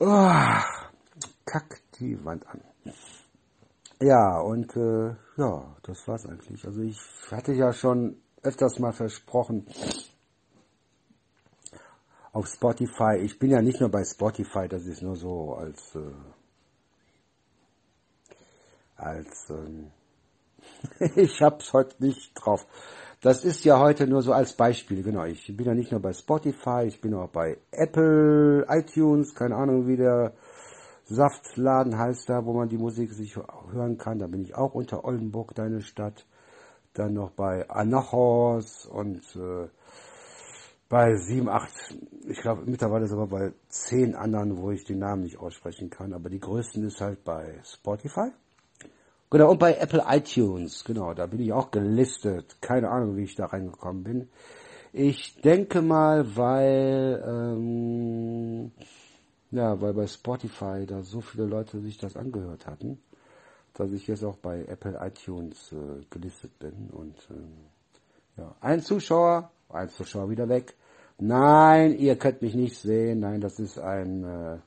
ah, 0.00 0.64
kack 1.44 1.80
die 1.98 2.24
Wand 2.24 2.46
an. 2.46 2.60
Ja, 4.00 4.40
und 4.40 4.74
äh, 4.76 5.14
ja, 5.36 5.76
das 5.82 6.08
war's 6.08 6.26
eigentlich. 6.26 6.66
Also 6.66 6.82
ich 6.82 6.98
hatte 7.30 7.52
ja 7.52 7.72
schon 7.72 8.20
öfters 8.42 8.80
mal 8.80 8.92
versprochen 8.92 9.66
auf 12.32 12.48
Spotify. 12.48 13.18
Ich 13.22 13.38
bin 13.38 13.50
ja 13.50 13.62
nicht 13.62 13.80
nur 13.80 13.90
bei 13.90 14.02
Spotify, 14.02 14.66
das 14.68 14.86
ist 14.86 15.02
nur 15.02 15.14
so 15.14 15.54
als 15.54 15.94
äh, 15.94 16.00
als 18.96 19.50
ähm, 19.50 19.92
ich 21.16 21.40
hab's 21.40 21.72
heute 21.72 22.02
nicht 22.04 22.32
drauf. 22.34 22.66
Das 23.22 23.44
ist 23.44 23.64
ja 23.64 23.78
heute 23.78 24.08
nur 24.08 24.20
so 24.20 24.32
als 24.32 24.52
Beispiel, 24.52 25.04
genau. 25.04 25.24
Ich 25.24 25.56
bin 25.56 25.64
ja 25.64 25.74
nicht 25.74 25.92
nur 25.92 26.00
bei 26.00 26.12
Spotify, 26.12 26.86
ich 26.88 27.00
bin 27.00 27.14
auch 27.14 27.28
bei 27.28 27.56
Apple, 27.70 28.66
iTunes, 28.68 29.32
keine 29.32 29.54
Ahnung 29.54 29.86
wie 29.86 29.96
der 29.96 30.32
Saftladen 31.04 31.96
heißt 31.96 32.28
da, 32.28 32.44
wo 32.44 32.52
man 32.52 32.68
die 32.68 32.78
Musik 32.78 33.12
sich 33.12 33.36
hören 33.36 33.96
kann. 33.96 34.18
Da 34.18 34.26
bin 34.26 34.42
ich 34.42 34.56
auch 34.56 34.74
unter 34.74 35.04
Oldenburg, 35.04 35.54
deine 35.54 35.82
Stadt 35.82 36.26
dann 36.94 37.14
noch 37.14 37.30
bei 37.30 37.70
Anachos 37.70 38.86
und 38.86 39.22
äh, 39.36 39.68
bei 40.88 41.14
sieben, 41.14 41.48
acht, 41.48 41.72
ich 42.26 42.40
glaube 42.40 42.64
mittlerweile 42.66 43.06
sogar 43.06 43.28
bei 43.28 43.52
zehn 43.68 44.16
anderen, 44.16 44.58
wo 44.58 44.72
ich 44.72 44.84
den 44.84 44.98
Namen 44.98 45.22
nicht 45.22 45.38
aussprechen 45.38 45.90
kann. 45.90 46.12
Aber 46.12 46.28
die 46.28 46.40
größten 46.40 46.84
ist 46.84 47.00
halt 47.00 47.22
bei 47.22 47.60
Spotify. 47.62 48.32
Genau, 49.32 49.52
und 49.52 49.58
bei 49.58 49.76
Apple 49.76 50.04
iTunes, 50.06 50.84
genau, 50.84 51.14
da 51.14 51.24
bin 51.24 51.40
ich 51.40 51.54
auch 51.54 51.70
gelistet. 51.70 52.54
Keine 52.60 52.90
Ahnung, 52.90 53.16
wie 53.16 53.22
ich 53.22 53.34
da 53.34 53.46
reingekommen 53.46 54.04
bin. 54.04 54.28
Ich 54.92 55.40
denke 55.40 55.80
mal, 55.80 56.36
weil, 56.36 57.24
ähm, 57.26 58.72
ja, 59.50 59.80
weil 59.80 59.94
bei 59.94 60.06
Spotify 60.06 60.84
da 60.86 61.02
so 61.02 61.22
viele 61.22 61.46
Leute 61.46 61.80
sich 61.80 61.96
das 61.96 62.14
angehört 62.14 62.66
hatten, 62.66 63.00
dass 63.72 63.90
ich 63.92 64.06
jetzt 64.06 64.22
auch 64.22 64.36
bei 64.36 64.66
Apple 64.66 65.00
iTunes 65.00 65.72
äh, 65.72 66.04
gelistet 66.10 66.58
bin. 66.58 66.90
Und 66.92 67.16
ähm, 67.30 67.54
ja, 68.36 68.54
ein 68.60 68.82
Zuschauer, 68.82 69.50
ein 69.70 69.88
Zuschauer 69.88 70.28
wieder 70.28 70.50
weg. 70.50 70.74
Nein, 71.18 71.96
ihr 71.96 72.16
könnt 72.16 72.42
mich 72.42 72.54
nicht 72.54 72.76
sehen. 72.76 73.20
Nein, 73.20 73.40
das 73.40 73.58
ist 73.58 73.78
ein 73.78 74.24
äh, 74.24 74.58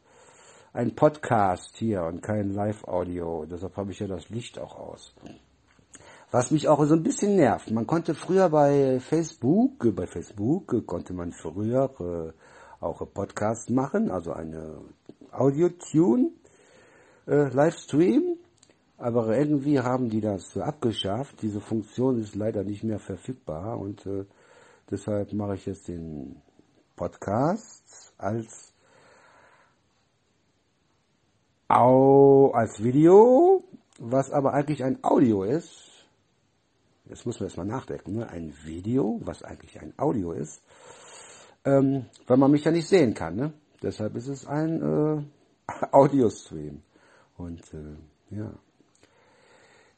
ein 0.76 0.94
Podcast 0.94 1.78
hier 1.78 2.04
und 2.04 2.22
kein 2.22 2.52
Live-Audio. 2.52 3.46
Deshalb 3.46 3.78
habe 3.78 3.92
ich 3.92 4.00
ja 4.00 4.08
das 4.08 4.28
Licht 4.28 4.60
auch 4.60 4.78
aus. 4.78 5.16
Was 6.32 6.52
mich 6.52 6.68
auch 6.68 6.84
so 6.84 6.96
ein 6.96 7.04
bisschen 7.04 7.38
nervt. 7.38 7.72
Man 7.72 7.88
konnte 7.88 8.14
früher 8.14 8.50
bei 8.50 9.00
Facebook, 9.00 9.96
bei 9.96 10.06
Facebook 10.06 10.86
konnte 10.86 11.14
man 11.14 11.32
früher 11.32 11.90
äh, 12.02 12.84
auch 12.84 13.02
Podcast 13.14 13.70
machen, 13.70 14.12
also 14.12 14.34
eine 14.34 14.82
Audio-Tune, 15.32 16.32
äh, 17.26 17.48
Livestream. 17.48 18.36
Aber 18.98 19.38
irgendwie 19.38 19.80
haben 19.80 20.10
die 20.10 20.20
das 20.20 20.58
abgeschafft. 20.58 21.42
Diese 21.42 21.62
Funktion 21.62 22.20
ist 22.20 22.36
leider 22.36 22.66
nicht 22.66 22.84
mehr 22.84 23.00
verfügbar 23.00 23.80
und 23.80 24.06
äh, 24.06 24.26
deshalb 24.92 25.32
mache 25.32 25.56
ich 25.56 25.66
jetzt 25.68 25.88
den 25.88 26.42
Podcast 26.98 28.14
als 28.18 28.75
au 31.68 32.52
als 32.54 32.84
Video, 32.84 33.64
was 34.00 34.32
aber 34.32 34.54
eigentlich 34.54 34.84
ein 34.84 35.04
Audio 35.04 35.44
ist. 35.44 35.92
Jetzt 37.06 37.26
muss 37.26 37.40
man 37.40 37.48
erstmal 37.48 37.68
nachdenken, 37.68 38.14
ne? 38.14 38.30
ein 38.30 38.54
Video, 38.64 39.20
was 39.24 39.44
eigentlich 39.44 39.80
ein 39.80 39.94
Audio 39.98 40.32
ist, 40.32 40.62
ähm, 41.64 42.06
weil 42.26 42.38
man 42.38 42.52
mich 42.52 42.64
ja 42.64 42.72
nicht 42.72 42.88
sehen 42.88 43.14
kann. 43.14 43.36
Ne? 43.36 43.54
Deshalb 43.82 44.16
ist 44.16 44.28
es 44.28 44.48
ein 44.48 44.82
äh, 44.82 45.24
Audio-Stream. 45.92 46.82
Und 47.38 47.62
äh, 47.74 48.36
ja. 48.36 48.52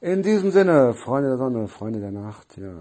In 0.02 0.22
diesem 0.22 0.52
Sinne, 0.52 0.94
Freunde 0.94 1.30
der 1.30 1.38
Sonne, 1.38 1.68
Freunde 1.68 2.00
der 2.00 2.12
Nacht, 2.12 2.58
ja. 2.58 2.74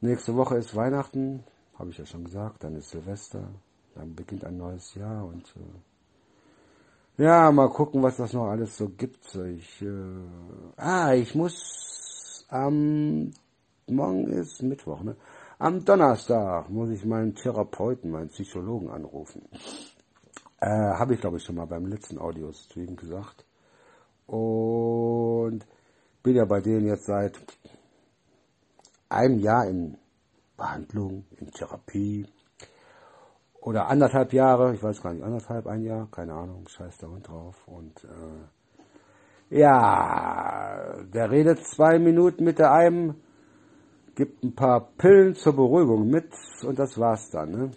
Nächste 0.00 0.34
Woche 0.34 0.56
ist 0.56 0.74
Weihnachten, 0.74 1.44
habe 1.78 1.90
ich 1.90 1.98
ja 1.98 2.06
schon 2.06 2.24
gesagt, 2.24 2.64
dann 2.64 2.74
ist 2.74 2.90
Silvester, 2.90 3.48
dann 3.94 4.14
beginnt 4.14 4.44
ein 4.44 4.56
neues 4.56 4.94
Jahr 4.94 5.26
und 5.26 5.46
äh, 5.56 5.89
ja, 7.20 7.52
mal 7.52 7.68
gucken, 7.68 8.02
was 8.02 8.16
das 8.16 8.32
noch 8.32 8.46
alles 8.46 8.76
so 8.76 8.88
gibt. 8.88 9.34
Ich, 9.34 9.82
äh, 9.82 9.92
ah, 10.76 11.12
ich 11.12 11.34
muss 11.34 12.46
am, 12.48 13.30
morgen 13.86 14.26
ist 14.28 14.62
Mittwoch, 14.62 15.02
ne? 15.02 15.16
Am 15.58 15.84
Donnerstag 15.84 16.70
muss 16.70 16.88
ich 16.88 17.04
meinen 17.04 17.34
Therapeuten, 17.34 18.10
meinen 18.10 18.30
Psychologen 18.30 18.88
anrufen. 18.90 19.42
Äh, 20.58 20.66
Habe 20.68 21.14
ich, 21.14 21.20
glaube 21.20 21.36
ich, 21.36 21.44
schon 21.44 21.56
mal 21.56 21.66
beim 21.66 21.86
letzten 21.86 22.18
Audio-Stream 22.18 22.96
gesagt. 22.96 23.44
Und 24.26 25.66
bin 26.22 26.36
ja 26.36 26.46
bei 26.46 26.60
denen 26.60 26.86
jetzt 26.86 27.04
seit 27.04 27.38
einem 29.10 29.38
Jahr 29.40 29.66
in 29.66 29.98
Behandlung, 30.56 31.26
in 31.38 31.50
Therapie 31.50 32.26
oder 33.60 33.88
anderthalb 33.88 34.32
Jahre, 34.32 34.74
ich 34.74 34.82
weiß 34.82 35.02
gar 35.02 35.12
nicht, 35.12 35.22
anderthalb, 35.22 35.66
ein 35.66 35.82
Jahr, 35.82 36.08
keine 36.10 36.32
Ahnung, 36.32 36.66
scheiß 36.66 36.96
da 36.98 37.08
Hund 37.08 37.28
drauf. 37.28 37.56
Und 37.66 38.04
äh, 38.04 39.58
ja, 39.58 41.02
der 41.12 41.30
redet 41.30 41.66
zwei 41.66 41.98
Minuten 41.98 42.44
mit 42.44 42.58
der 42.58 42.72
einem, 42.72 43.16
gibt 44.14 44.42
ein 44.42 44.54
paar 44.54 44.92
Pillen 44.96 45.34
zur 45.34 45.54
Beruhigung 45.54 46.08
mit 46.08 46.32
und 46.64 46.78
das 46.78 46.98
war's 46.98 47.30
dann. 47.30 47.50
Ne? 47.50 47.70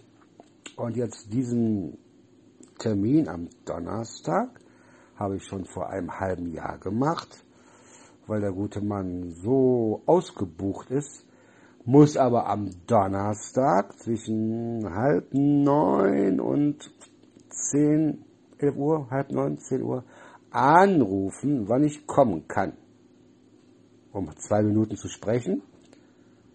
Und 0.76 0.96
jetzt 0.96 1.32
diesen 1.32 1.98
Termin 2.78 3.28
am 3.28 3.48
Donnerstag 3.64 4.60
habe 5.16 5.36
ich 5.36 5.44
schon 5.44 5.64
vor 5.64 5.90
einem 5.90 6.18
halben 6.18 6.52
Jahr 6.52 6.78
gemacht, 6.78 7.44
weil 8.26 8.40
der 8.40 8.52
gute 8.52 8.80
Mann 8.80 9.30
so 9.30 10.02
ausgebucht 10.06 10.90
ist, 10.90 11.26
muss 11.84 12.16
aber 12.16 12.46
am 12.48 12.70
Donnerstag 12.86 13.98
zwischen 13.98 14.88
halb 14.94 15.34
neun 15.34 16.40
und 16.40 16.90
zehn, 17.50 18.24
elf 18.58 18.76
Uhr, 18.76 19.10
halb 19.10 19.30
neun, 19.30 19.58
zehn 19.58 19.82
Uhr 19.82 20.04
anrufen, 20.50 21.68
wann 21.68 21.84
ich 21.84 22.06
kommen 22.06 22.48
kann. 22.48 22.72
Um 24.12 24.30
zwei 24.36 24.62
Minuten 24.62 24.96
zu 24.96 25.08
sprechen 25.08 25.62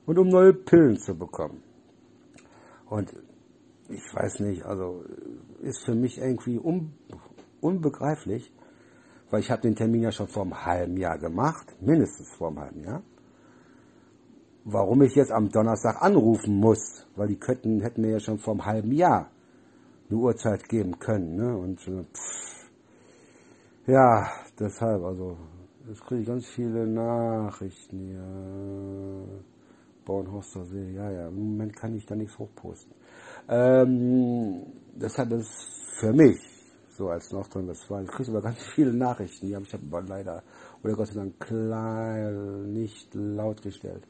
und 0.05 0.17
um 0.17 0.29
neue 0.29 0.53
Pillen 0.53 0.97
zu 0.97 1.15
bekommen. 1.15 1.61
Und 2.89 3.13
ich 3.89 4.13
weiß 4.13 4.39
nicht, 4.39 4.63
also 4.65 5.03
ist 5.61 5.83
für 5.85 5.93
mich 5.93 6.17
irgendwie 6.17 6.57
un, 6.57 6.93
unbegreiflich, 7.61 8.51
weil 9.29 9.41
ich 9.41 9.51
habe 9.51 9.61
den 9.61 9.75
Termin 9.75 10.03
ja 10.03 10.11
schon 10.11 10.27
vor 10.27 10.43
einem 10.43 10.65
halben 10.65 10.97
Jahr 10.97 11.19
gemacht, 11.19 11.75
mindestens 11.81 12.33
vor 12.35 12.47
einem 12.47 12.59
halben 12.59 12.83
Jahr 12.83 13.03
warum 14.65 15.01
ich 15.01 15.15
jetzt 15.15 15.31
am 15.31 15.49
Donnerstag 15.49 16.01
anrufen 16.01 16.57
muss, 16.57 17.07
weil 17.15 17.27
die 17.27 17.39
könnten, 17.39 17.81
hätten 17.81 18.01
mir 18.01 18.11
ja 18.11 18.19
schon 18.19 18.37
vor 18.37 18.53
einem 18.53 18.65
halben 18.65 18.91
Jahr 18.91 19.29
eine 20.09 20.19
Uhrzeit 20.19 20.67
geben 20.67 20.99
können. 20.99 21.35
Ne? 21.35 21.57
Und 21.57 21.87
äh, 21.87 22.03
pff, 22.03 22.69
ja, 23.87 24.27
deshalb, 24.59 25.03
also, 25.03 25.37
jetzt 25.87 26.01
kriege 26.05 26.21
ich 26.21 26.27
ganz 26.27 26.47
viele 26.47 26.85
Nachrichten 26.85 27.99
hier. 27.99 29.43
Bornhorster 30.05 30.65
See, 30.65 30.93
ja, 30.93 31.11
ja, 31.11 31.27
im 31.27 31.35
Moment 31.35 31.75
kann 31.75 31.95
ich 31.95 32.03
da 32.03 32.15
nichts 32.15 32.39
hochposten. 32.39 32.93
Ähm, 33.47 34.63
deshalb 34.95 35.31
ist 35.33 35.51
für 35.99 36.11
mich, 36.13 36.39
so 36.89 37.09
als 37.09 37.31
Nordrhein-Westfalen, 37.31 38.05
ich 38.05 38.11
kriege 38.11 38.31
aber 38.31 38.41
ganz 38.41 38.63
viele 38.73 38.91
Nachrichten, 38.91 39.45
die 39.45 39.55
habe 39.55 39.65
ich 39.65 39.73
aber 39.75 40.01
leider, 40.01 40.41
oder 40.83 40.93
Gott 40.93 41.07
sei 41.07 41.13
Dank, 41.13 41.39
klein, 41.39 42.73
nicht 42.73 43.13
laut 43.13 43.61
gestellt. 43.61 44.03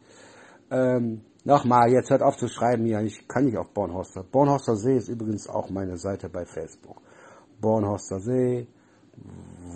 Ähm, 0.71 1.21
Nochmal, 1.45 1.89
jetzt 1.91 2.09
hört 2.09 2.21
auf 2.21 2.35
zu 2.35 2.49
schreiben 2.49 2.85
hier, 2.85 2.99
ich 2.99 3.27
kann 3.27 3.45
nicht 3.45 3.57
auf 3.57 3.73
Bornhorster. 3.73 4.23
Bornhorster 4.23 4.75
See 4.75 4.97
ist 4.97 5.07
übrigens 5.07 5.47
auch 5.47 5.69
meine 5.69 5.97
Seite 5.97 6.27
bei 6.27 6.45
Facebook. 6.45 7.01
Bornhorster 7.61 8.19
See, 8.19 8.67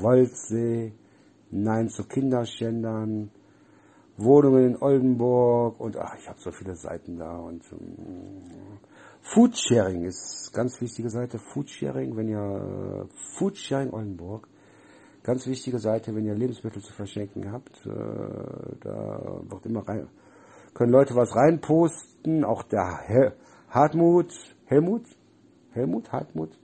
Wolfsee, 0.01 0.93
Nein 1.51 1.87
zu 1.87 2.03
Kinderschändern, 2.03 3.31
Wohnungen 4.17 4.71
in 4.71 4.81
Oldenburg 4.81 5.79
und 5.79 5.97
ach, 5.97 6.15
ich 6.19 6.27
habe 6.27 6.39
so 6.39 6.51
viele 6.51 6.75
Seiten 6.75 7.17
da 7.17 7.37
und 7.37 7.63
ähm, 7.71 8.43
Foodsharing 9.21 10.03
ist 10.03 10.51
ganz 10.53 10.81
wichtige 10.81 11.09
Seite. 11.09 11.39
Foodsharing, 11.39 12.17
wenn 12.17 12.27
ihr 12.27 13.07
äh, 13.07 13.37
Foodsharing 13.37 13.91
Oldenburg, 13.93 14.49
ganz 15.23 15.47
wichtige 15.47 15.79
Seite, 15.79 16.13
wenn 16.13 16.25
ihr 16.25 16.35
Lebensmittel 16.35 16.83
zu 16.83 16.91
verschenken 16.91 17.51
habt. 17.53 17.85
Äh, 17.85 18.75
da 18.81 19.41
wird 19.49 19.65
immer 19.65 19.87
rein 19.87 20.09
können 20.73 20.91
Leute 20.91 21.15
was 21.15 21.35
reinposten, 21.35 22.43
auch 22.43 22.63
der 22.63 22.99
Hel 23.05 23.33
Hartmut, 23.69 24.31
Helmut, 24.65 25.05
Helmut, 25.71 26.11
Hartmut, 26.11 26.57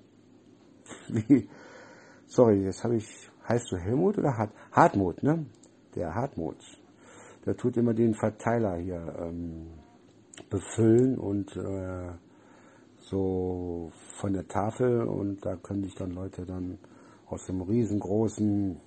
wie, 1.08 1.50
sorry, 2.28 2.64
jetzt 2.64 2.84
habe 2.84 2.98
ich, 2.98 3.30
heißt 3.48 3.72
du 3.72 3.78
Helmut 3.78 4.18
oder 4.18 4.38
Hart, 4.38 4.52
Hartmut, 4.72 5.24
ne? 5.24 5.46
Der 5.96 6.14
Hartmut, 6.14 6.58
der 7.46 7.58
tut 7.58 7.78
immer 7.78 7.96
den 7.96 8.14
Verteiler 8.14 8.78
hier 8.78 9.16
ähm, 9.20 9.68
befüllen 10.50 11.18
und 11.18 11.56
äh, 11.58 12.12
so 12.98 13.92
von 14.20 14.34
der 14.34 14.48
Tafel 14.48 15.04
und 15.04 15.44
da 15.44 15.56
können 15.56 15.84
sich 15.84 15.96
dann 15.96 16.12
Leute 16.12 16.46
dann 16.46 16.78
aus 17.26 17.46
dem 17.48 17.62
riesengroßen, 17.62 18.80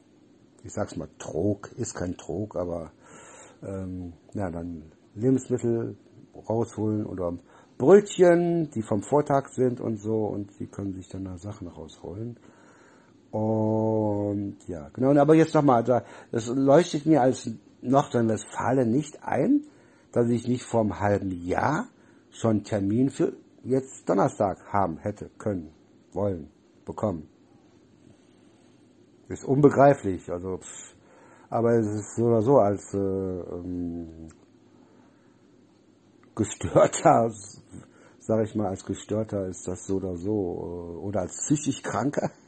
ich 0.62 0.72
sag's 0.72 0.96
mal 0.96 1.08
Trog, 1.18 1.72
ist 1.72 1.94
kein 1.94 2.16
Trog, 2.16 2.56
aber 2.56 2.92
ähm, 3.62 4.12
ja, 4.35 4.50
dann 4.50 4.92
Lebensmittel 5.14 5.96
rausholen 6.48 7.07
oder 7.07 7.37
Brötchen, 7.79 8.70
die 8.70 8.83
vom 8.83 9.03
Vortag 9.03 9.48
sind 9.48 9.81
und 9.81 9.96
so 9.96 10.27
und 10.27 10.53
sie 10.53 10.66
können 10.66 10.94
sich 10.94 11.09
dann 11.09 11.25
da 11.25 11.37
Sachen 11.37 11.68
rausholen. 11.68 12.37
Und 13.31 14.59
ja, 14.68 14.88
genau, 14.92 15.18
aber 15.18 15.35
jetzt 15.35 15.55
nochmal, 15.55 15.83
das 16.31 16.46
leuchtet 16.48 17.07
mir 17.07 17.22
als 17.22 17.51
Nordrhein-Westfalen 17.81 18.90
nicht 18.90 19.22
ein, 19.22 19.64
dass 20.12 20.29
ich 20.29 20.46
nicht 20.46 20.64
vor 20.64 20.81
einem 20.81 21.01
halben 21.01 21.31
Jahr 21.31 21.88
schon 22.31 22.62
Termin 22.62 23.11
für 23.11 23.33
jetzt 23.64 24.09
Donnerstag 24.09 24.59
haben 24.72 24.98
hätte 24.98 25.31
können, 25.38 25.72
wollen, 26.12 26.51
bekommen. 26.85 27.29
Ist 29.29 29.44
unbegreiflich, 29.44 30.31
also, 30.31 30.59
pff, 30.59 30.94
aber 31.48 31.72
es 31.75 31.87
ist 31.87 32.16
so 32.16 32.25
oder 32.27 32.42
so 32.42 32.59
als 32.59 32.92
äh, 32.92 32.98
ähm, 32.98 34.29
gestörter 36.35 37.31
sage 38.23 38.45
ich 38.45 38.55
mal, 38.55 38.68
als 38.68 38.85
Gestörter 38.85 39.47
ist 39.49 39.66
das 39.66 39.85
so 39.87 39.97
oder 39.97 40.16
so. 40.16 41.01
Oder 41.03 41.23
als 41.23 41.37
psychisch 41.37 41.83
Kranker. 41.83 42.31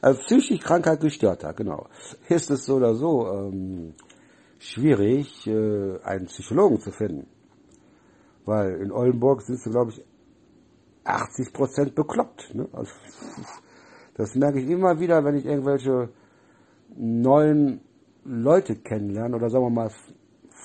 Als 0.00 0.20
psychisch 0.20 0.60
kranker 0.60 0.96
Gestörter, 0.96 1.52
genau. 1.52 1.88
Ist 2.28 2.50
es 2.50 2.64
so 2.64 2.76
oder 2.76 2.94
so 2.94 3.26
ähm, 3.26 3.94
schwierig, 4.58 5.46
äh, 5.48 5.98
einen 6.02 6.26
Psychologen 6.26 6.78
zu 6.78 6.92
finden. 6.92 7.26
Weil 8.44 8.80
in 8.80 8.92
Oldenburg 8.92 9.42
sind 9.42 9.58
sie, 9.58 9.70
glaube 9.70 9.90
ich, 9.90 10.04
80 11.02 11.52
Prozent 11.52 11.94
bekloppt. 11.96 12.54
Ne? 12.54 12.68
Also, 12.72 12.92
das 14.14 14.36
merke 14.36 14.60
ich 14.60 14.70
immer 14.70 15.00
wieder, 15.00 15.24
wenn 15.24 15.36
ich 15.36 15.44
irgendwelche 15.44 16.10
neuen 16.94 17.80
Leute 18.24 18.76
kennenlerne 18.76 19.34
oder 19.34 19.50
sagen 19.50 19.64
wir 19.64 19.70
mal 19.70 19.90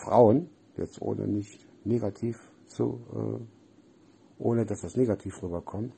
Frauen, 0.06 0.50
jetzt 0.78 1.02
ohne 1.02 1.28
nicht 1.28 1.68
negativ 1.86 2.51
zu, 2.72 3.00
äh, 3.14 4.44
ohne 4.44 4.66
dass 4.66 4.82
das 4.82 4.96
negativ 4.96 5.42
rüberkommt. 5.44 5.94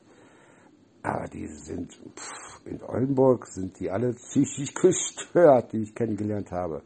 Aber 1.02 1.28
die 1.28 1.46
sind, 1.46 1.92
pff, 1.92 2.66
in 2.66 2.82
Oldenburg 2.82 3.46
sind 3.46 3.78
die 3.78 3.90
alle 3.90 4.12
psychisch 4.14 4.74
gestört, 4.80 5.72
die 5.72 5.82
ich 5.82 5.94
kennengelernt 5.94 6.50
habe. 6.50 6.82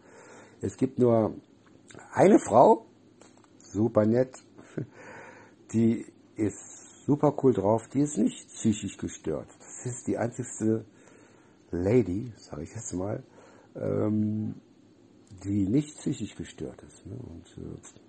Es 0.61 0.77
gibt 0.77 0.99
nur 0.99 1.35
eine 2.13 2.39
Frau, 2.39 2.87
super 3.59 4.05
nett, 4.05 4.35
die 5.73 6.05
ist 6.37 7.05
super 7.07 7.35
cool 7.43 7.55
drauf, 7.55 7.89
die 7.89 8.01
ist 8.01 8.19
nicht 8.19 8.49
psychisch 8.49 8.97
gestört. 8.97 9.49
Das 9.59 9.87
ist 9.87 10.07
die 10.07 10.19
einzigste 10.19 10.85
Lady, 11.71 12.33
sage 12.37 12.63
ich 12.63 12.75
jetzt 12.75 12.93
mal, 12.95 13.23
ähm, 13.77 14.55
die 15.45 15.69
nicht 15.69 15.97
psychisch 15.99 16.35
gestört 16.35 16.83
ist. 16.83 17.07
Ne? 17.07 17.17
Und 17.17 17.47
äh, 17.57 18.08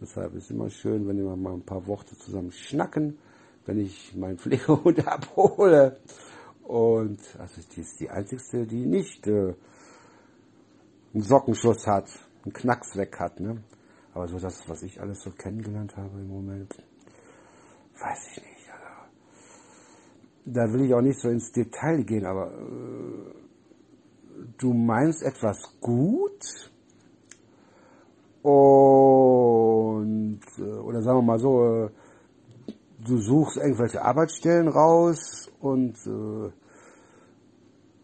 deshalb 0.00 0.34
ist 0.34 0.44
es 0.44 0.50
immer 0.50 0.70
schön, 0.70 1.06
wenn 1.08 1.18
wir 1.18 1.36
mal 1.36 1.54
ein 1.54 1.64
paar 1.64 1.86
Worte 1.86 2.16
zusammen 2.16 2.52
schnacken, 2.52 3.18
wenn 3.66 3.78
ich 3.78 4.14
meinen 4.14 4.38
Pflegehund 4.38 5.06
abhole. 5.06 5.98
Und 6.64 7.20
also 7.38 7.60
die 7.74 7.80
ist 7.80 7.98
die 8.00 8.10
einzigste, 8.10 8.66
die 8.66 8.84
nicht 8.84 9.26
äh, 9.26 9.54
einen 11.14 11.22
Sockenschuss 11.22 11.86
hat, 11.86 12.08
einen 12.44 12.52
Knacks 12.52 12.96
weg 12.96 13.18
hat. 13.18 13.40
Ne? 13.40 13.62
Aber 14.12 14.28
so 14.28 14.38
das, 14.38 14.68
was 14.68 14.82
ich 14.82 15.00
alles 15.00 15.22
so 15.22 15.30
kennengelernt 15.30 15.96
habe 15.96 16.20
im 16.20 16.28
Moment, 16.28 16.74
weiß 18.00 18.28
ich 18.32 18.42
nicht. 18.42 18.70
Also, 18.70 18.86
da 20.44 20.72
will 20.72 20.82
ich 20.86 20.94
auch 20.94 21.00
nicht 21.00 21.20
so 21.20 21.28
ins 21.28 21.52
Detail 21.52 22.02
gehen, 22.04 22.26
aber 22.26 22.52
äh, 22.52 23.34
du 24.58 24.72
meinst 24.72 25.22
etwas 25.22 25.58
gut 25.80 26.70
und 28.42 29.47
äh, 30.58 30.62
oder 30.62 31.02
sagen 31.02 31.18
wir 31.18 31.22
mal 31.22 31.38
so, 31.38 31.64
äh, 31.64 31.90
du 33.06 33.18
suchst 33.18 33.56
irgendwelche 33.56 34.02
Arbeitsstellen 34.02 34.68
raus 34.68 35.50
und 35.60 35.96
äh, 36.06 36.50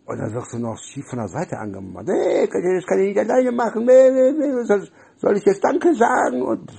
und 0.07 0.18
dann 0.18 0.35
wirst 0.35 0.53
du 0.53 0.59
noch 0.59 0.77
schief 0.79 1.07
von 1.09 1.18
der 1.18 1.29
Seite 1.29 1.59
angemacht. 1.59 2.07
Nee, 2.07 2.47
das 2.47 2.87
kann 2.87 2.99
ich 2.99 3.09
nicht 3.09 3.18
alleine 3.18 3.53
machen. 3.53 3.87
Nee, 3.87 4.11
nee, 4.11 4.33
nee. 4.33 4.64
Soll, 4.64 4.87
soll 5.16 5.37
ich 5.38 5.44
jetzt 5.44 5.64
Danke 5.64 5.94
sagen? 5.94 6.42
Und 6.42 6.70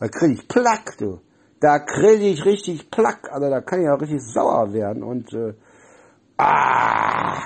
da 0.00 0.08
kriege 0.08 0.34
ich 0.34 0.48
Plack, 0.48 0.96
du. 0.98 1.20
Da 1.60 1.78
kriege 1.78 2.26
ich 2.26 2.44
richtig 2.44 2.90
Plack. 2.90 3.30
Also 3.30 3.48
da 3.48 3.60
kann 3.60 3.80
ich 3.82 3.88
auch 3.88 4.00
richtig 4.00 4.22
sauer 4.22 4.72
werden. 4.72 5.04
Und 5.04 5.32
äh, 5.34 5.54
ah, 6.36 7.40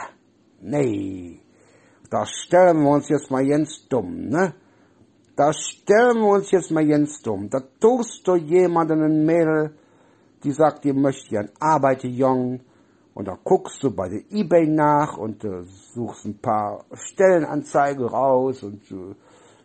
nee. 0.62 1.37
Da 2.10 2.24
stellen 2.24 2.82
wir 2.82 2.90
uns 2.90 3.08
jetzt 3.08 3.30
mal 3.30 3.46
ganz 3.46 3.86
dumm, 3.88 4.28
ne? 4.28 4.54
Da 5.36 5.52
stellen 5.52 6.18
wir 6.20 6.28
uns 6.28 6.50
jetzt 6.50 6.70
mal 6.70 6.86
ganz 6.86 7.20
dumm. 7.22 7.48
Da 7.50 7.60
tust 7.80 8.26
du 8.26 8.34
jemanden 8.34 9.02
ein 9.02 9.24
Mädel, 9.24 9.72
die 10.42 10.52
sagt, 10.52 10.84
die 10.84 10.92
möchte 10.92 11.28
gern 11.28 11.50
arbeiten, 11.60 12.10
jung 12.10 12.60
und 13.14 13.26
da 13.26 13.36
guckst 13.42 13.82
du 13.82 13.90
bei 13.90 14.08
der 14.08 14.20
Ebay 14.30 14.66
nach 14.68 15.16
und 15.18 15.44
äh, 15.44 15.64
suchst 15.64 16.24
ein 16.24 16.38
paar 16.38 16.84
Stellenanzeigen 16.92 18.04
raus 18.04 18.62
und 18.62 18.90
äh, 18.90 19.14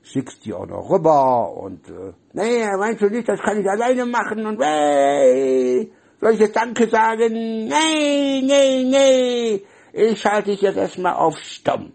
schickst 0.01 0.43
die 0.45 0.53
auch 0.53 0.65
noch 0.65 0.89
rüber 0.89 1.55
und 1.55 1.87
äh, 1.89 2.13
nee, 2.33 2.65
meinst 2.77 3.01
du 3.01 3.09
nicht, 3.09 3.29
das 3.29 3.39
kann 3.39 3.59
ich 3.59 3.69
alleine 3.69 4.05
machen 4.05 4.45
und 4.45 4.59
hey, 4.59 5.91
soll 6.19 6.33
ich 6.33 6.39
jetzt 6.39 6.55
Danke 6.55 6.87
sagen? 6.89 7.31
Nee, 7.31 8.41
nee, 8.41 8.83
nee, 8.83 9.63
ich 9.93 10.19
schalte 10.19 10.49
dich 10.49 10.61
jetzt 10.61 10.77
erstmal 10.77 11.13
auf 11.13 11.37
Stumm. 11.37 11.93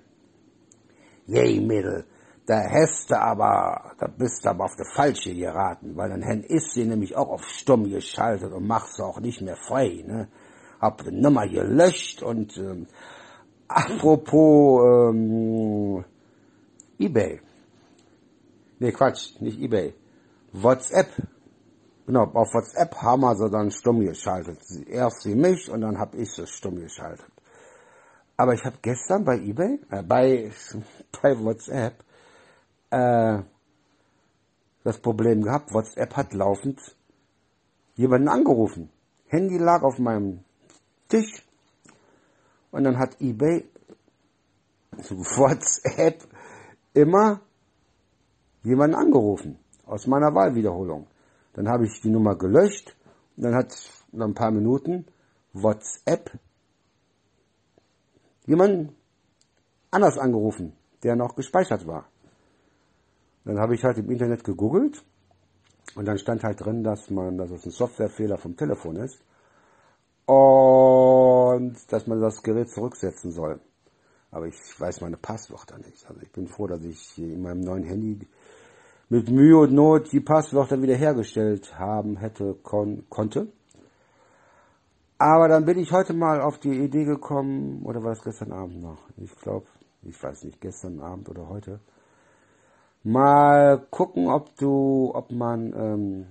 Yay, 1.28 1.60
Mädel, 1.60 2.06
da 2.46 2.62
hast 2.70 3.10
du 3.10 3.20
aber, 3.20 3.92
da 3.98 4.06
bist 4.06 4.44
du 4.44 4.48
aber 4.48 4.64
auf 4.64 4.76
der 4.76 4.86
falsche 4.86 5.34
geraten, 5.34 5.94
weil 5.94 6.08
dann 6.08 6.42
ist 6.42 6.72
sie 6.72 6.86
nämlich 6.86 7.14
auch 7.14 7.28
auf 7.28 7.44
Stumm 7.44 7.84
geschaltet 7.90 8.50
und 8.52 8.66
machst 8.66 8.98
du 8.98 9.02
auch 9.02 9.20
nicht 9.20 9.42
mehr 9.42 9.56
frei, 9.56 10.02
ne? 10.06 10.28
hab 10.80 11.04
die 11.04 11.10
Nummer 11.10 11.46
gelöscht 11.46 12.22
und 12.22 12.56
ähm, 12.56 12.86
apropos 13.68 15.12
ähm, 15.12 16.04
eBay. 16.98 17.40
Nee, 18.78 18.92
Quatsch, 18.92 19.38
nicht 19.40 19.60
eBay. 19.60 19.92
WhatsApp. 20.52 21.08
Genau, 22.06 22.24
auf 22.24 22.54
WhatsApp 22.54 22.94
haben 22.96 23.20
wir 23.20 23.36
sie 23.36 23.50
dann 23.50 23.70
stumm 23.70 24.00
geschaltet. 24.00 24.58
Erst 24.86 25.22
sie 25.22 25.34
mich 25.34 25.70
und 25.70 25.82
dann 25.82 25.98
hab 25.98 26.14
ich 26.14 26.30
sie 26.30 26.46
stumm 26.46 26.76
geschaltet. 26.76 27.26
Aber 28.38 28.54
ich 28.54 28.64
habe 28.64 28.78
gestern 28.80 29.24
bei 29.24 29.36
eBay, 29.36 29.80
äh, 29.90 30.02
bei, 30.04 30.52
bei 31.22 31.38
WhatsApp, 31.40 32.04
äh, 32.90 33.42
das 34.84 34.98
Problem 35.00 35.42
gehabt, 35.42 35.74
WhatsApp 35.74 36.16
hat 36.16 36.32
laufend 36.34 36.80
jemanden 37.96 38.28
angerufen. 38.28 38.90
Handy 39.26 39.58
lag 39.58 39.82
auf 39.82 39.98
meinem 39.98 40.44
Tisch. 41.08 41.44
Und 42.70 42.84
dann 42.84 42.96
hat 42.96 43.20
eBay 43.20 43.68
WhatsApp 45.00 46.22
immer 46.94 47.40
jemanden 48.62 48.94
angerufen 48.94 49.58
aus 49.84 50.06
meiner 50.06 50.32
Wahlwiederholung. 50.32 51.08
Dann 51.54 51.68
habe 51.68 51.86
ich 51.86 52.00
die 52.02 52.10
Nummer 52.10 52.36
gelöscht 52.36 52.96
und 53.36 53.42
dann 53.42 53.56
hat 53.56 53.74
nach 54.12 54.26
ein 54.26 54.34
paar 54.34 54.52
Minuten 54.52 55.06
WhatsApp 55.52 56.38
jemanden 58.48 58.96
anders 59.90 60.18
angerufen, 60.18 60.72
der 61.04 61.14
noch 61.14 61.36
gespeichert 61.36 61.86
war. 61.86 62.08
Dann 63.44 63.58
habe 63.58 63.74
ich 63.74 63.84
halt 63.84 63.98
im 63.98 64.10
Internet 64.10 64.42
gegoogelt 64.42 65.04
und 65.94 66.06
dann 66.06 66.18
stand 66.18 66.42
halt 66.42 66.60
drin, 66.60 66.82
dass 66.82 67.10
man, 67.10 67.38
dass 67.38 67.50
es 67.50 67.64
ein 67.64 67.70
Softwarefehler 67.70 68.38
vom 68.38 68.56
Telefon 68.56 68.96
ist 68.96 69.22
und 70.26 71.76
dass 71.90 72.06
man 72.06 72.20
das 72.20 72.42
Gerät 72.42 72.70
zurücksetzen 72.70 73.30
soll. 73.30 73.60
Aber 74.30 74.46
ich 74.46 74.56
weiß 74.78 75.00
meine 75.00 75.16
Passwörter 75.16 75.78
nicht. 75.78 76.06
Also 76.06 76.20
ich 76.20 76.32
bin 76.32 76.46
froh, 76.46 76.66
dass 76.66 76.84
ich 76.84 77.18
in 77.18 77.40
meinem 77.40 77.60
neuen 77.60 77.84
Handy 77.84 78.26
mit 79.08 79.30
Mühe 79.30 79.58
und 79.58 79.72
Not 79.72 80.12
die 80.12 80.20
Passwörter 80.20 80.82
wiederhergestellt 80.82 81.78
haben 81.78 82.16
hätte, 82.16 82.54
kon 82.62 83.04
konnte. 83.08 83.48
Aber 85.18 85.48
dann 85.48 85.64
bin 85.64 85.78
ich 85.78 85.90
heute 85.90 86.14
mal 86.14 86.40
auf 86.40 86.58
die 86.58 86.78
Idee 86.78 87.04
gekommen, 87.04 87.84
oder 87.84 88.02
war 88.04 88.12
es 88.12 88.22
gestern 88.22 88.52
Abend 88.52 88.80
noch? 88.80 88.98
Ich 89.16 89.34
glaube, 89.36 89.66
ich 90.02 90.22
weiß 90.22 90.44
nicht, 90.44 90.60
gestern 90.60 91.00
Abend 91.00 91.28
oder 91.28 91.48
heute. 91.48 91.80
Mal 93.02 93.84
gucken, 93.90 94.28
ob 94.28 94.54
du, 94.56 95.10
ob 95.12 95.32
man 95.32 95.72
ähm, 95.72 96.26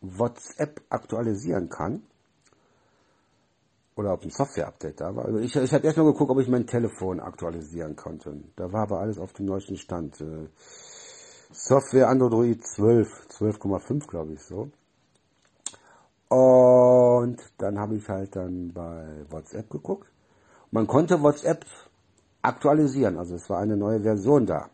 WhatsApp 0.00 0.80
aktualisieren 0.88 1.68
kann 1.68 2.02
oder 3.96 4.12
ob 4.12 4.22
ein 4.22 4.30
Software-Update 4.30 5.00
da 5.00 5.14
war. 5.14 5.24
Also 5.24 5.38
ich, 5.38 5.56
ich 5.56 5.74
habe 5.74 5.84
erst 5.84 5.98
mal 5.98 6.04
geguckt, 6.04 6.30
ob 6.30 6.38
ich 6.40 6.48
mein 6.48 6.66
Telefon 6.66 7.20
aktualisieren 7.20 7.96
konnte. 7.96 8.32
Da 8.54 8.72
war 8.72 8.82
aber 8.82 9.00
alles 9.00 9.18
auf 9.18 9.32
dem 9.32 9.46
neuesten 9.46 9.76
Stand. 9.76 10.20
Äh, 10.20 10.48
Software 11.52 12.08
Android 12.08 12.64
12, 12.64 13.08
12,5 13.28 14.06
glaube 14.06 14.34
ich 14.34 14.42
so. 14.42 14.70
Und 16.28 16.89
dann 17.58 17.78
habe 17.78 17.96
ich 17.96 18.08
halt 18.08 18.36
dann 18.36 18.72
bei 18.72 19.24
WhatsApp 19.30 19.70
geguckt. 19.70 20.10
Man 20.70 20.86
konnte 20.86 21.22
WhatsApp 21.22 21.64
aktualisieren, 22.42 23.18
also 23.18 23.34
es 23.34 23.48
war 23.50 23.58
eine 23.58 23.76
neue 23.76 24.00
Version 24.00 24.46
da. 24.46 24.70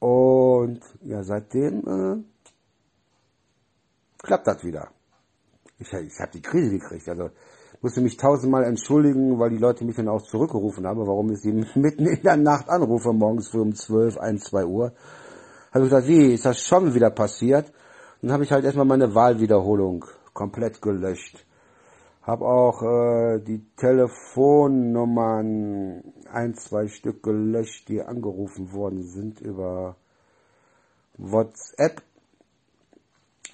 Und 0.00 0.80
ja, 1.02 1.22
seitdem 1.22 1.78
äh, 1.86 2.24
klappt 4.22 4.46
das 4.46 4.64
wieder. 4.64 4.88
Ich, 5.78 5.92
ich 5.92 6.20
habe 6.20 6.32
die 6.32 6.42
Krise 6.42 6.70
gekriegt. 6.78 7.08
Also 7.08 7.30
musste 7.80 8.00
mich 8.00 8.16
tausendmal 8.16 8.64
entschuldigen, 8.64 9.38
weil 9.38 9.50
die 9.50 9.58
Leute 9.58 9.84
mich 9.84 9.96
dann 9.96 10.08
auch 10.08 10.22
zurückgerufen 10.22 10.86
haben, 10.86 11.06
warum 11.06 11.30
ich 11.30 11.40
sie 11.40 11.52
mitten 11.74 12.06
in 12.06 12.22
der 12.22 12.36
Nacht 12.36 12.68
anrufe, 12.68 13.12
morgens 13.12 13.48
früh 13.48 13.60
um 13.60 13.74
12, 13.74 14.18
1, 14.18 14.44
2 14.44 14.64
Uhr. 14.64 14.92
Habe 15.72 15.84
ich 15.84 15.90
gesagt, 15.90 16.08
wie, 16.08 16.32
ist 16.34 16.44
das 16.44 16.60
schon 16.60 16.94
wieder 16.94 17.10
passiert? 17.10 17.72
Dann 18.20 18.32
habe 18.32 18.42
ich 18.42 18.50
halt 18.50 18.64
erstmal 18.64 18.86
meine 18.86 19.14
Wahlwiederholung 19.14 20.04
komplett 20.38 20.80
gelöscht. 20.80 21.44
Habe 22.22 22.44
auch 22.44 22.82
äh, 22.82 23.40
die 23.40 23.66
Telefonnummern 23.76 26.04
ein, 26.30 26.54
zwei 26.54 26.86
Stück 26.86 27.24
gelöscht, 27.24 27.88
die 27.88 28.02
angerufen 28.02 28.72
worden 28.72 29.02
sind 29.02 29.40
über 29.40 29.96
WhatsApp. 31.16 32.02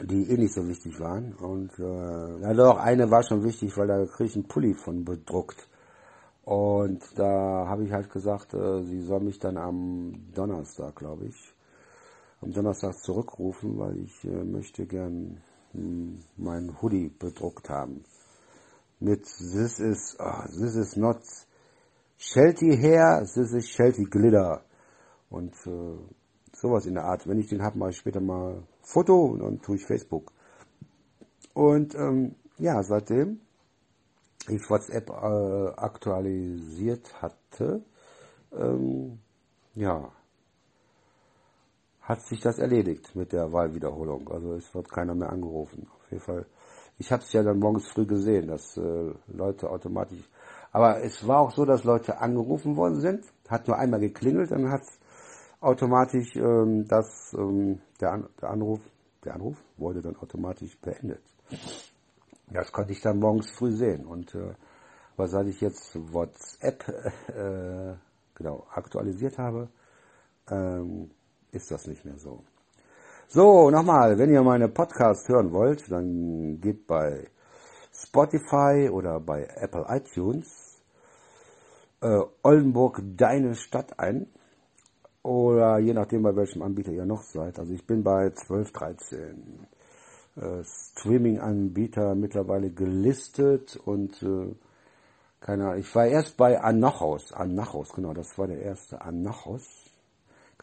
die 0.03 0.29
eh 0.29 0.37
nicht 0.37 0.53
so 0.53 0.69
wichtig 0.69 1.01
waren. 1.01 1.33
Und 1.35 1.71
äh, 1.79 2.41
ja 2.43 2.53
doch, 2.53 2.79
eine 2.79 3.11
war 3.11 3.23
schon 3.23 3.45
wichtig, 3.45 3.75
weil 3.79 3.87
da 3.87 4.05
kriege 4.05 4.29
ich 4.29 4.37
einen 4.37 4.49
Pulli 4.49 4.75
von 4.75 5.05
bedruckt. 5.05 5.69
Und 6.45 7.01
da 7.17 7.67
habe 7.67 7.85
ich 7.85 7.93
halt 7.93 8.11
gesagt, 8.11 8.53
äh, 8.53 8.83
sie 8.83 9.01
soll 9.01 9.21
mich 9.21 9.39
dann 9.39 9.57
am 9.57 10.13
Donnerstag, 10.35 10.97
glaube 10.97 11.27
ich, 11.27 11.55
am 12.43 12.53
Donnerstag 12.53 12.99
zurückrufen, 12.99 13.79
weil 13.79 13.97
ich 13.99 14.25
äh, 14.25 14.45
möchte 14.45 14.85
gern 14.85 15.41
mein 16.37 16.81
Hoodie 16.81 17.09
bedruckt 17.09 17.69
haben. 17.69 18.05
Mit 19.01 19.25
This 19.25 19.81
is, 19.81 20.17
oh, 20.19 20.45
this 20.47 20.77
is 20.77 20.97
not 20.97 21.21
Shelty 22.17 22.77
Hair, 22.77 23.23
this 23.23 23.53
is 23.53 23.69
Shelty 23.69 24.05
Glitter. 24.05 24.65
Und 25.31 25.55
äh, 25.67 25.99
sowas 26.53 26.87
in 26.87 26.95
der 26.95 27.05
Art. 27.05 27.27
Wenn 27.27 27.39
ich 27.39 27.49
den 27.49 27.63
habe, 27.63 27.79
mache 27.79 27.91
ich 27.91 27.97
später 27.97 28.21
mal 28.21 28.63
Foto 28.83 29.27
und 29.27 29.41
dann 29.41 29.61
tue 29.61 29.77
ich 29.77 29.85
Facebook. 29.85 30.33
Und 31.53 31.95
ähm, 31.95 32.35
ja, 32.59 32.83
seitdem 32.83 33.41
ich 34.49 34.69
WhatsApp 34.69 35.11
äh, 35.11 35.69
aktualisiert 35.77 37.23
hatte, 37.23 37.83
ähm, 38.53 39.19
ja, 39.75 40.13
hat 42.05 42.21
sich 42.21 42.41
das 42.41 42.59
erledigt 42.59 43.17
mit 43.17 43.33
der 43.33 43.53
Wahlwiederholung. 43.53 44.29
Also 44.31 44.55
es 44.55 44.75
wird 44.75 44.91
keiner 44.91 45.15
mehr 45.15 45.31
angerufen. 45.31 45.89
Auf 45.95 46.11
jeden 46.11 46.23
Fall. 46.23 46.47
Ich 46.99 47.11
habe 47.11 47.23
es 47.23 47.33
ja 47.33 47.43
dann 47.43 47.59
morgens 47.59 47.89
früh 47.89 48.07
gesehen, 48.07 48.47
dass 48.49 48.77
äh, 48.77 49.13
Leute 49.27 49.71
automatisch. 49.71 50.29
Aber 50.71 51.03
es 51.03 51.27
war 51.27 51.41
auch 51.41 51.51
so, 51.51 51.65
dass 51.65 51.85
Leute 51.85 52.19
angerufen 52.19 52.77
worden 52.77 53.01
sind. 53.01 53.25
Hat 53.49 53.67
nur 53.67 53.79
einmal 53.79 54.01
geklingelt, 54.01 54.51
dann 54.51 54.71
hat 54.71 54.83
automatisch 55.61 56.37
ähm, 56.37 56.87
das 56.87 57.35
ähm, 57.37 57.81
der, 58.01 58.13
An 58.13 58.29
der 58.41 58.51
Anruf 58.51 58.81
der 59.25 59.35
Anruf 59.35 59.57
wurde 59.79 60.03
dann 60.03 60.17
automatisch 60.17 60.79
beendet. 60.81 61.23
Das 62.51 62.71
konnte 62.71 62.93
ich 62.93 63.01
dann 63.01 63.19
morgens 63.19 63.51
früh 63.51 63.73
sehen 63.73 64.05
und 64.05 64.35
äh, 64.35 64.55
was 65.17 65.31
seit 65.31 65.47
ich 65.47 65.61
jetzt 65.61 65.97
WhatsApp 66.13 66.87
äh, 67.29 67.95
genau 68.35 68.67
aktualisiert 68.71 69.39
habe, 69.39 69.69
ähm, 70.51 71.11
ist 71.55 71.71
das 71.71 71.87
nicht 71.87 72.05
mehr 72.05 72.19
so. 72.19 72.43
So, 73.29 73.71
nochmal, 73.71 74.19
wenn 74.19 74.31
ihr 74.31 74.43
meine 74.43 74.69
Podcasts 74.69 75.29
hören 75.29 75.53
wollt, 75.53 75.91
dann 75.91 76.61
geht 76.61 76.87
bei 76.87 77.29
Spotify 77.93 78.91
oder 78.93 79.21
bei 79.21 79.49
Apple 79.57 79.87
iTunes 79.89 80.83
äh, 82.01 82.21
Oldenburg 82.43 83.03
deine 83.17 83.55
Stadt 83.55 83.99
ein. 83.99 84.27
Oder 85.23 85.79
je 85.79 85.95
nachdem, 85.95 86.23
bei 86.23 86.37
welchem 86.37 86.63
Anbieter 86.63 86.93
ihr 86.93 87.07
noch 87.07 87.23
seid. 87.23 87.59
Also 87.59 87.73
ich 87.73 87.87
bin 87.87 88.05
bei 88.05 88.31
12, 88.31 88.73
13 88.73 89.67
äh, 90.37 90.63
Streaming-Anbieter 90.63 92.15
mittlerweile 92.15 92.71
gelistet 92.71 93.77
und 93.77 94.23
äh, 94.23 94.55
keine 95.41 95.65
Ahnung. 95.65 95.79
Ich 95.79 95.95
war 95.95 96.07
erst 96.07 96.37
bei 96.37 96.61
Anachos. 96.61 97.33
Anachos, 97.33 97.93
genau, 97.95 98.13
das 98.13 98.37
war 98.37 98.49
der 98.49 98.61
erste 98.61 99.01
Anachos 99.01 99.84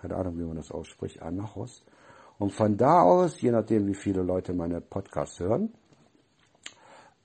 keine 0.02 0.16
Ahnung, 0.16 0.40
wie 0.40 0.44
man 0.44 0.58
das 0.58 0.72
ausspricht, 0.72 1.22
Anachos. 1.22 1.86
Und 2.40 2.52
von 2.52 2.76
da 2.76 3.04
aus, 3.04 3.40
je 3.40 3.52
nachdem, 3.52 3.86
wie 3.88 3.94
viele 3.94 4.24
Leute 4.24 4.54
meine 4.54 4.82
Podcasts 4.82 5.40
hören, 5.40 5.72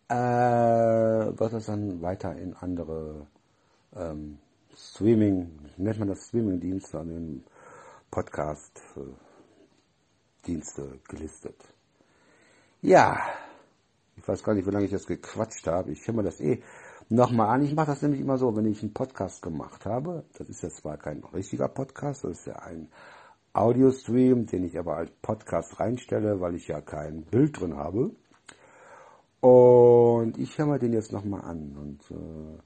äh, 0.09 0.15
wird 0.15 1.53
es 1.55 1.67
dann 1.67 2.01
weiter 2.03 2.37
in 2.37 2.55
andere 2.55 3.27
ähm, 3.95 4.39
Streaming, 4.77 5.59
nennt 5.79 5.99
man 5.99 6.09
das 6.09 6.29
Streaming-Dienste 6.29 7.01
an 7.01 7.09
den 7.09 7.45
Podcast-Dienste 8.11 11.01
gelistet. 11.09 11.57
Ja, 12.83 13.19
ich 14.17 14.29
weiß 14.29 14.43
gar 14.43 14.53
nicht, 14.55 14.67
wie 14.67 14.71
lange 14.71 14.85
ich 14.85 14.91
das 14.91 15.07
gequatscht 15.07 15.67
habe. 15.67 15.93
Ich 15.93 16.07
höre 16.07 16.15
mir 16.15 16.25
das 16.25 16.41
eh 16.41 16.63
nochmal 17.09 17.49
an. 17.49 17.63
Ich 17.63 17.75
mache 17.75 17.87
das 17.87 18.03
nämlich 18.03 18.21
immer 18.21 18.39
so, 18.39 18.55
wenn 18.57 18.67
ich 18.67 18.83
einen 18.83 18.93
Podcast 18.93 19.43
gemacht 19.43 19.87
habe. 19.87 20.25
Das 20.39 20.49
ist 20.49 20.63
ja 20.63 20.71
zwar 20.71 20.97
kein 20.97 21.23
richtiger 21.33 21.69
Podcast, 21.69 22.25
das 22.25 22.39
ist 22.39 22.47
ja 22.47 22.57
ein 22.57 22.89
Audio-Stream, 23.53 24.47
den 24.47 24.65
ich 24.65 24.79
aber 24.79 24.97
als 24.97 25.11
Podcast 25.23 25.81
reinstelle, 25.81 26.41
weil 26.41 26.55
ich 26.55 26.69
ja 26.69 26.81
kein 26.81 27.23
Bild 27.23 27.59
drin 27.59 27.77
habe. 27.77 28.11
Und 29.41 30.39
ich 30.39 30.59
höre 30.59 30.67
mir 30.67 30.79
den 30.79 30.93
jetzt 30.93 31.13
nochmal 31.13 31.43
an. 31.43 31.77
Und 31.77 32.11
äh, 32.11 32.59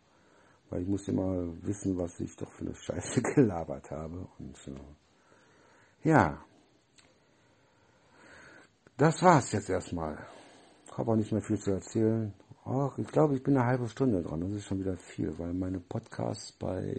weil 0.71 0.83
ich 0.83 0.89
muss 0.89 1.07
immer 1.09 1.47
wissen, 1.63 1.99
was 1.99 2.19
ich 2.21 2.35
doch 2.37 2.51
für 2.53 2.65
eine 2.65 2.75
Scheiße 2.75 3.23
gelabert 3.35 3.91
habe. 3.91 4.27
Und 4.39 4.57
äh, 4.69 6.09
ja. 6.09 6.43
Das 8.97 9.23
war's 9.23 9.53
jetzt 9.53 9.71
erstmal. 9.71 10.19
Habe 10.93 11.13
auch 11.13 11.17
nicht 11.17 11.33
mehr 11.33 11.43
viel 11.43 11.59
zu 11.59 11.71
erzählen. 11.71 12.33
Ach, 12.65 12.99
ich 12.99 13.07
glaube, 13.09 13.37
ich 13.37 13.43
bin 13.43 13.57
eine 13.57 13.67
halbe 13.67 13.89
Stunde 13.89 14.23
dran. 14.23 14.41
Das 14.41 14.53
ist 14.53 14.67
schon 14.67 14.81
wieder 14.81 14.97
viel, 14.97 15.39
weil 15.39 15.55
meine 15.55 15.81
Podcasts 15.81 16.53
bei 16.53 16.97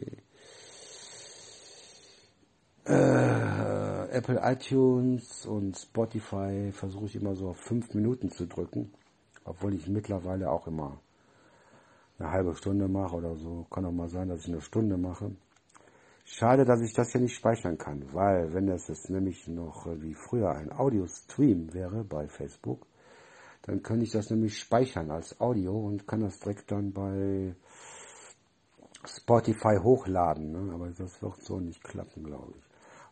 äh, 2.86 4.10
Apple 4.10 4.39
iTunes 4.43 5.45
und 5.45 5.78
Spotify 5.78 6.71
versuche 6.71 7.06
ich 7.06 7.15
immer 7.15 7.36
so 7.36 7.50
auf 7.50 7.58
fünf 7.58 7.93
Minuten 7.93 8.30
zu 8.32 8.47
drücken. 8.47 8.91
Obwohl 9.43 9.76
ich 9.76 9.88
mittlerweile 9.88 10.50
auch 10.50 10.67
immer 10.67 11.00
eine 12.17 12.32
halbe 12.32 12.56
Stunde 12.56 12.88
mache 12.88 13.15
oder 13.15 13.36
so. 13.36 13.65
Kann 13.69 13.86
auch 13.86 13.91
mal 13.91 14.10
sein, 14.10 14.30
dass 14.30 14.41
ich 14.41 14.47
eine 14.47 14.62
Stunde 14.62 14.97
mache. 14.97 15.32
Schade, 16.24 16.65
dass 16.65 16.82
ich 16.82 16.93
das 16.93 17.12
hier 17.12 17.21
nicht 17.21 17.36
speichern 17.36 17.78
kann, 17.78 18.13
weil 18.13 18.54
wenn 18.54 18.67
das 18.67 18.88
jetzt 18.88 19.10
nämlich 19.10 19.47
noch 19.47 19.88
wie 20.00 20.13
früher 20.13 20.52
ein 20.52 20.71
Audio-Stream 20.71 21.74
wäre 21.74 22.04
bei 22.04 22.28
Facebook, 22.28 22.86
dann 23.63 23.84
kann 23.84 24.02
ich 24.02 24.12
das 24.12 24.30
nämlich 24.30 24.58
speichern 24.58 25.12
als 25.12 25.39
Audio 25.39 25.78
und 25.78 26.08
kann 26.08 26.21
das 26.21 26.39
direkt 26.39 26.71
dann 26.71 26.91
bei 26.91 27.56
Spotify 29.06 29.78
hochladen. 29.82 30.52
Ne? 30.52 30.74
Aber 30.74 30.89
das 30.89 31.21
wird 31.21 31.43
so 31.43 31.60
nicht 31.60 31.84
klappen, 31.84 32.24
glaube 32.24 32.54
ich. 32.58 32.63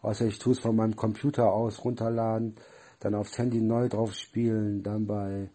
Außer 0.02 0.26
ich 0.26 0.40
tue 0.40 0.54
es 0.54 0.60
von 0.60 0.76
meinem 0.76 0.96
Computer 0.96 1.52
aus 1.52 1.84
runterladen, 1.84 2.56
dann 3.00 3.16
aufs 3.16 3.38
Handy 3.38 3.60
neu 3.60 3.90
drauf 3.90 4.14
spielen, 4.14 4.82
dann 4.82 5.06
bei 5.06 5.50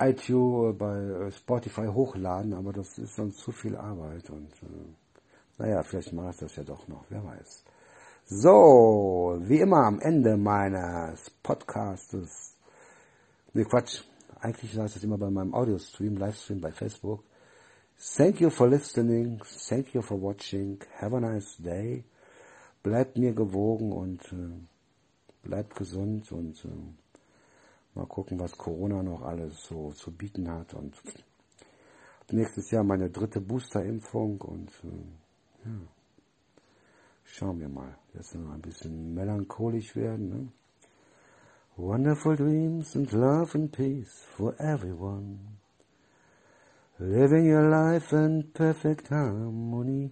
iTunes, 0.00 0.78
bei 0.78 0.96
äh, 0.96 1.30
Spotify 1.32 1.86
hochladen, 1.86 2.54
aber 2.54 2.72
das 2.72 2.98
ist 2.98 3.18
dann 3.18 3.32
zu 3.32 3.52
viel 3.52 3.76
Arbeit 3.76 4.30
und 4.30 4.52
äh, 4.62 5.58
naja, 5.58 5.82
vielleicht 5.82 6.12
mache 6.12 6.30
ich 6.30 6.36
das 6.36 6.56
ja 6.56 6.62
doch 6.62 6.86
noch, 6.86 7.04
wer 7.08 7.24
weiß. 7.24 7.64
So, 8.26 9.38
wie 9.40 9.58
immer 9.58 9.86
am 9.86 10.00
Ende 10.00 10.36
meines 10.36 11.30
Podcastes 11.42 12.57
Ne, 13.58 13.64
Quatsch. 13.64 14.04
Eigentlich 14.38 14.78
heißt 14.78 14.94
es 14.94 15.02
immer 15.02 15.18
bei 15.18 15.30
meinem 15.30 15.52
Audio-Stream, 15.52 16.16
Livestream 16.16 16.60
bei 16.60 16.70
Facebook. 16.70 17.24
Thank 18.16 18.40
you 18.40 18.50
for 18.50 18.68
listening. 18.68 19.42
Thank 19.68 19.94
you 19.94 20.00
for 20.00 20.22
watching. 20.22 20.78
Have 21.00 21.16
a 21.16 21.18
nice 21.18 21.56
day. 21.58 22.04
Bleibt 22.84 23.18
mir 23.18 23.32
gewogen 23.32 23.90
und 23.90 24.22
äh, 24.32 24.60
bleibt 25.42 25.74
gesund 25.74 26.30
und 26.30 26.64
äh, 26.64 27.98
mal 27.98 28.06
gucken, 28.06 28.38
was 28.38 28.56
Corona 28.56 29.02
noch 29.02 29.22
alles 29.22 29.60
so 29.64 29.90
zu 29.90 30.12
bieten 30.12 30.48
hat. 30.48 30.74
Und 30.74 30.94
nächstes 32.30 32.70
Jahr 32.70 32.84
meine 32.84 33.10
dritte 33.10 33.40
Booster-Impfung 33.40 34.40
und 34.40 34.70
äh, 34.84 35.68
ja, 35.68 35.80
schauen 37.24 37.58
wir 37.58 37.68
mal. 37.68 37.98
Jetzt 38.14 38.36
noch 38.36 38.52
ein 38.52 38.62
bisschen 38.62 39.14
melancholisch 39.14 39.96
werden. 39.96 40.28
Ne? 40.28 40.48
Wonderful 41.78 42.34
dreams 42.34 42.96
and 42.96 43.12
love 43.12 43.54
and 43.54 43.72
peace 43.72 44.24
for 44.36 44.52
everyone. 44.58 45.38
Living 46.98 47.46
your 47.46 47.70
life 47.70 48.12
in 48.12 48.50
perfect 48.52 49.10
harmony. 49.10 50.10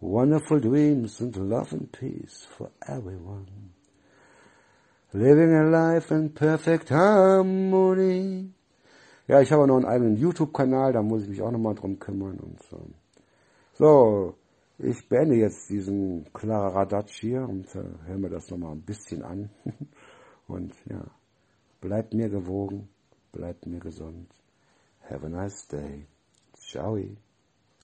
Wonderful 0.00 0.60
dreams 0.60 1.20
and 1.20 1.36
love 1.36 1.74
and 1.74 1.92
peace 1.92 2.46
for 2.56 2.70
everyone. 2.88 3.74
Living 5.12 5.54
a 5.54 5.64
life 5.64 6.10
in 6.10 6.30
perfect 6.30 6.88
harmony. 6.88 8.54
Ja, 9.28 9.42
ich 9.42 9.52
habe 9.52 9.66
noch 9.66 9.76
einen 9.76 9.84
eigenen 9.84 10.16
YouTube-Kanal, 10.16 10.94
da 10.94 11.02
muss 11.02 11.24
ich 11.24 11.28
mich 11.28 11.42
auch 11.42 11.50
nochmal 11.50 11.74
drum 11.74 11.98
kümmern 11.98 12.38
und 12.40 12.62
so. 12.70 12.88
So, 13.74 14.34
ich 14.78 15.08
beende 15.08 15.36
jetzt 15.36 15.70
diesen 15.70 16.32
Kladderadatsch 16.32 17.20
hier 17.20 17.42
und 17.48 17.74
äh, 17.74 17.84
höre 18.06 18.18
mir 18.18 18.30
das 18.30 18.50
nochmal 18.50 18.72
ein 18.72 18.82
bisschen 18.82 19.22
an. 19.22 19.50
und 20.48 20.74
ja, 20.86 21.04
bleibt 21.80 22.14
mir 22.14 22.28
gewogen, 22.28 22.88
bleibt 23.32 23.66
mir 23.66 23.80
gesund. 23.80 24.28
Have 25.08 25.26
a 25.26 25.28
nice 25.28 25.66
day. 25.68 26.06
Ciao. 26.54 26.98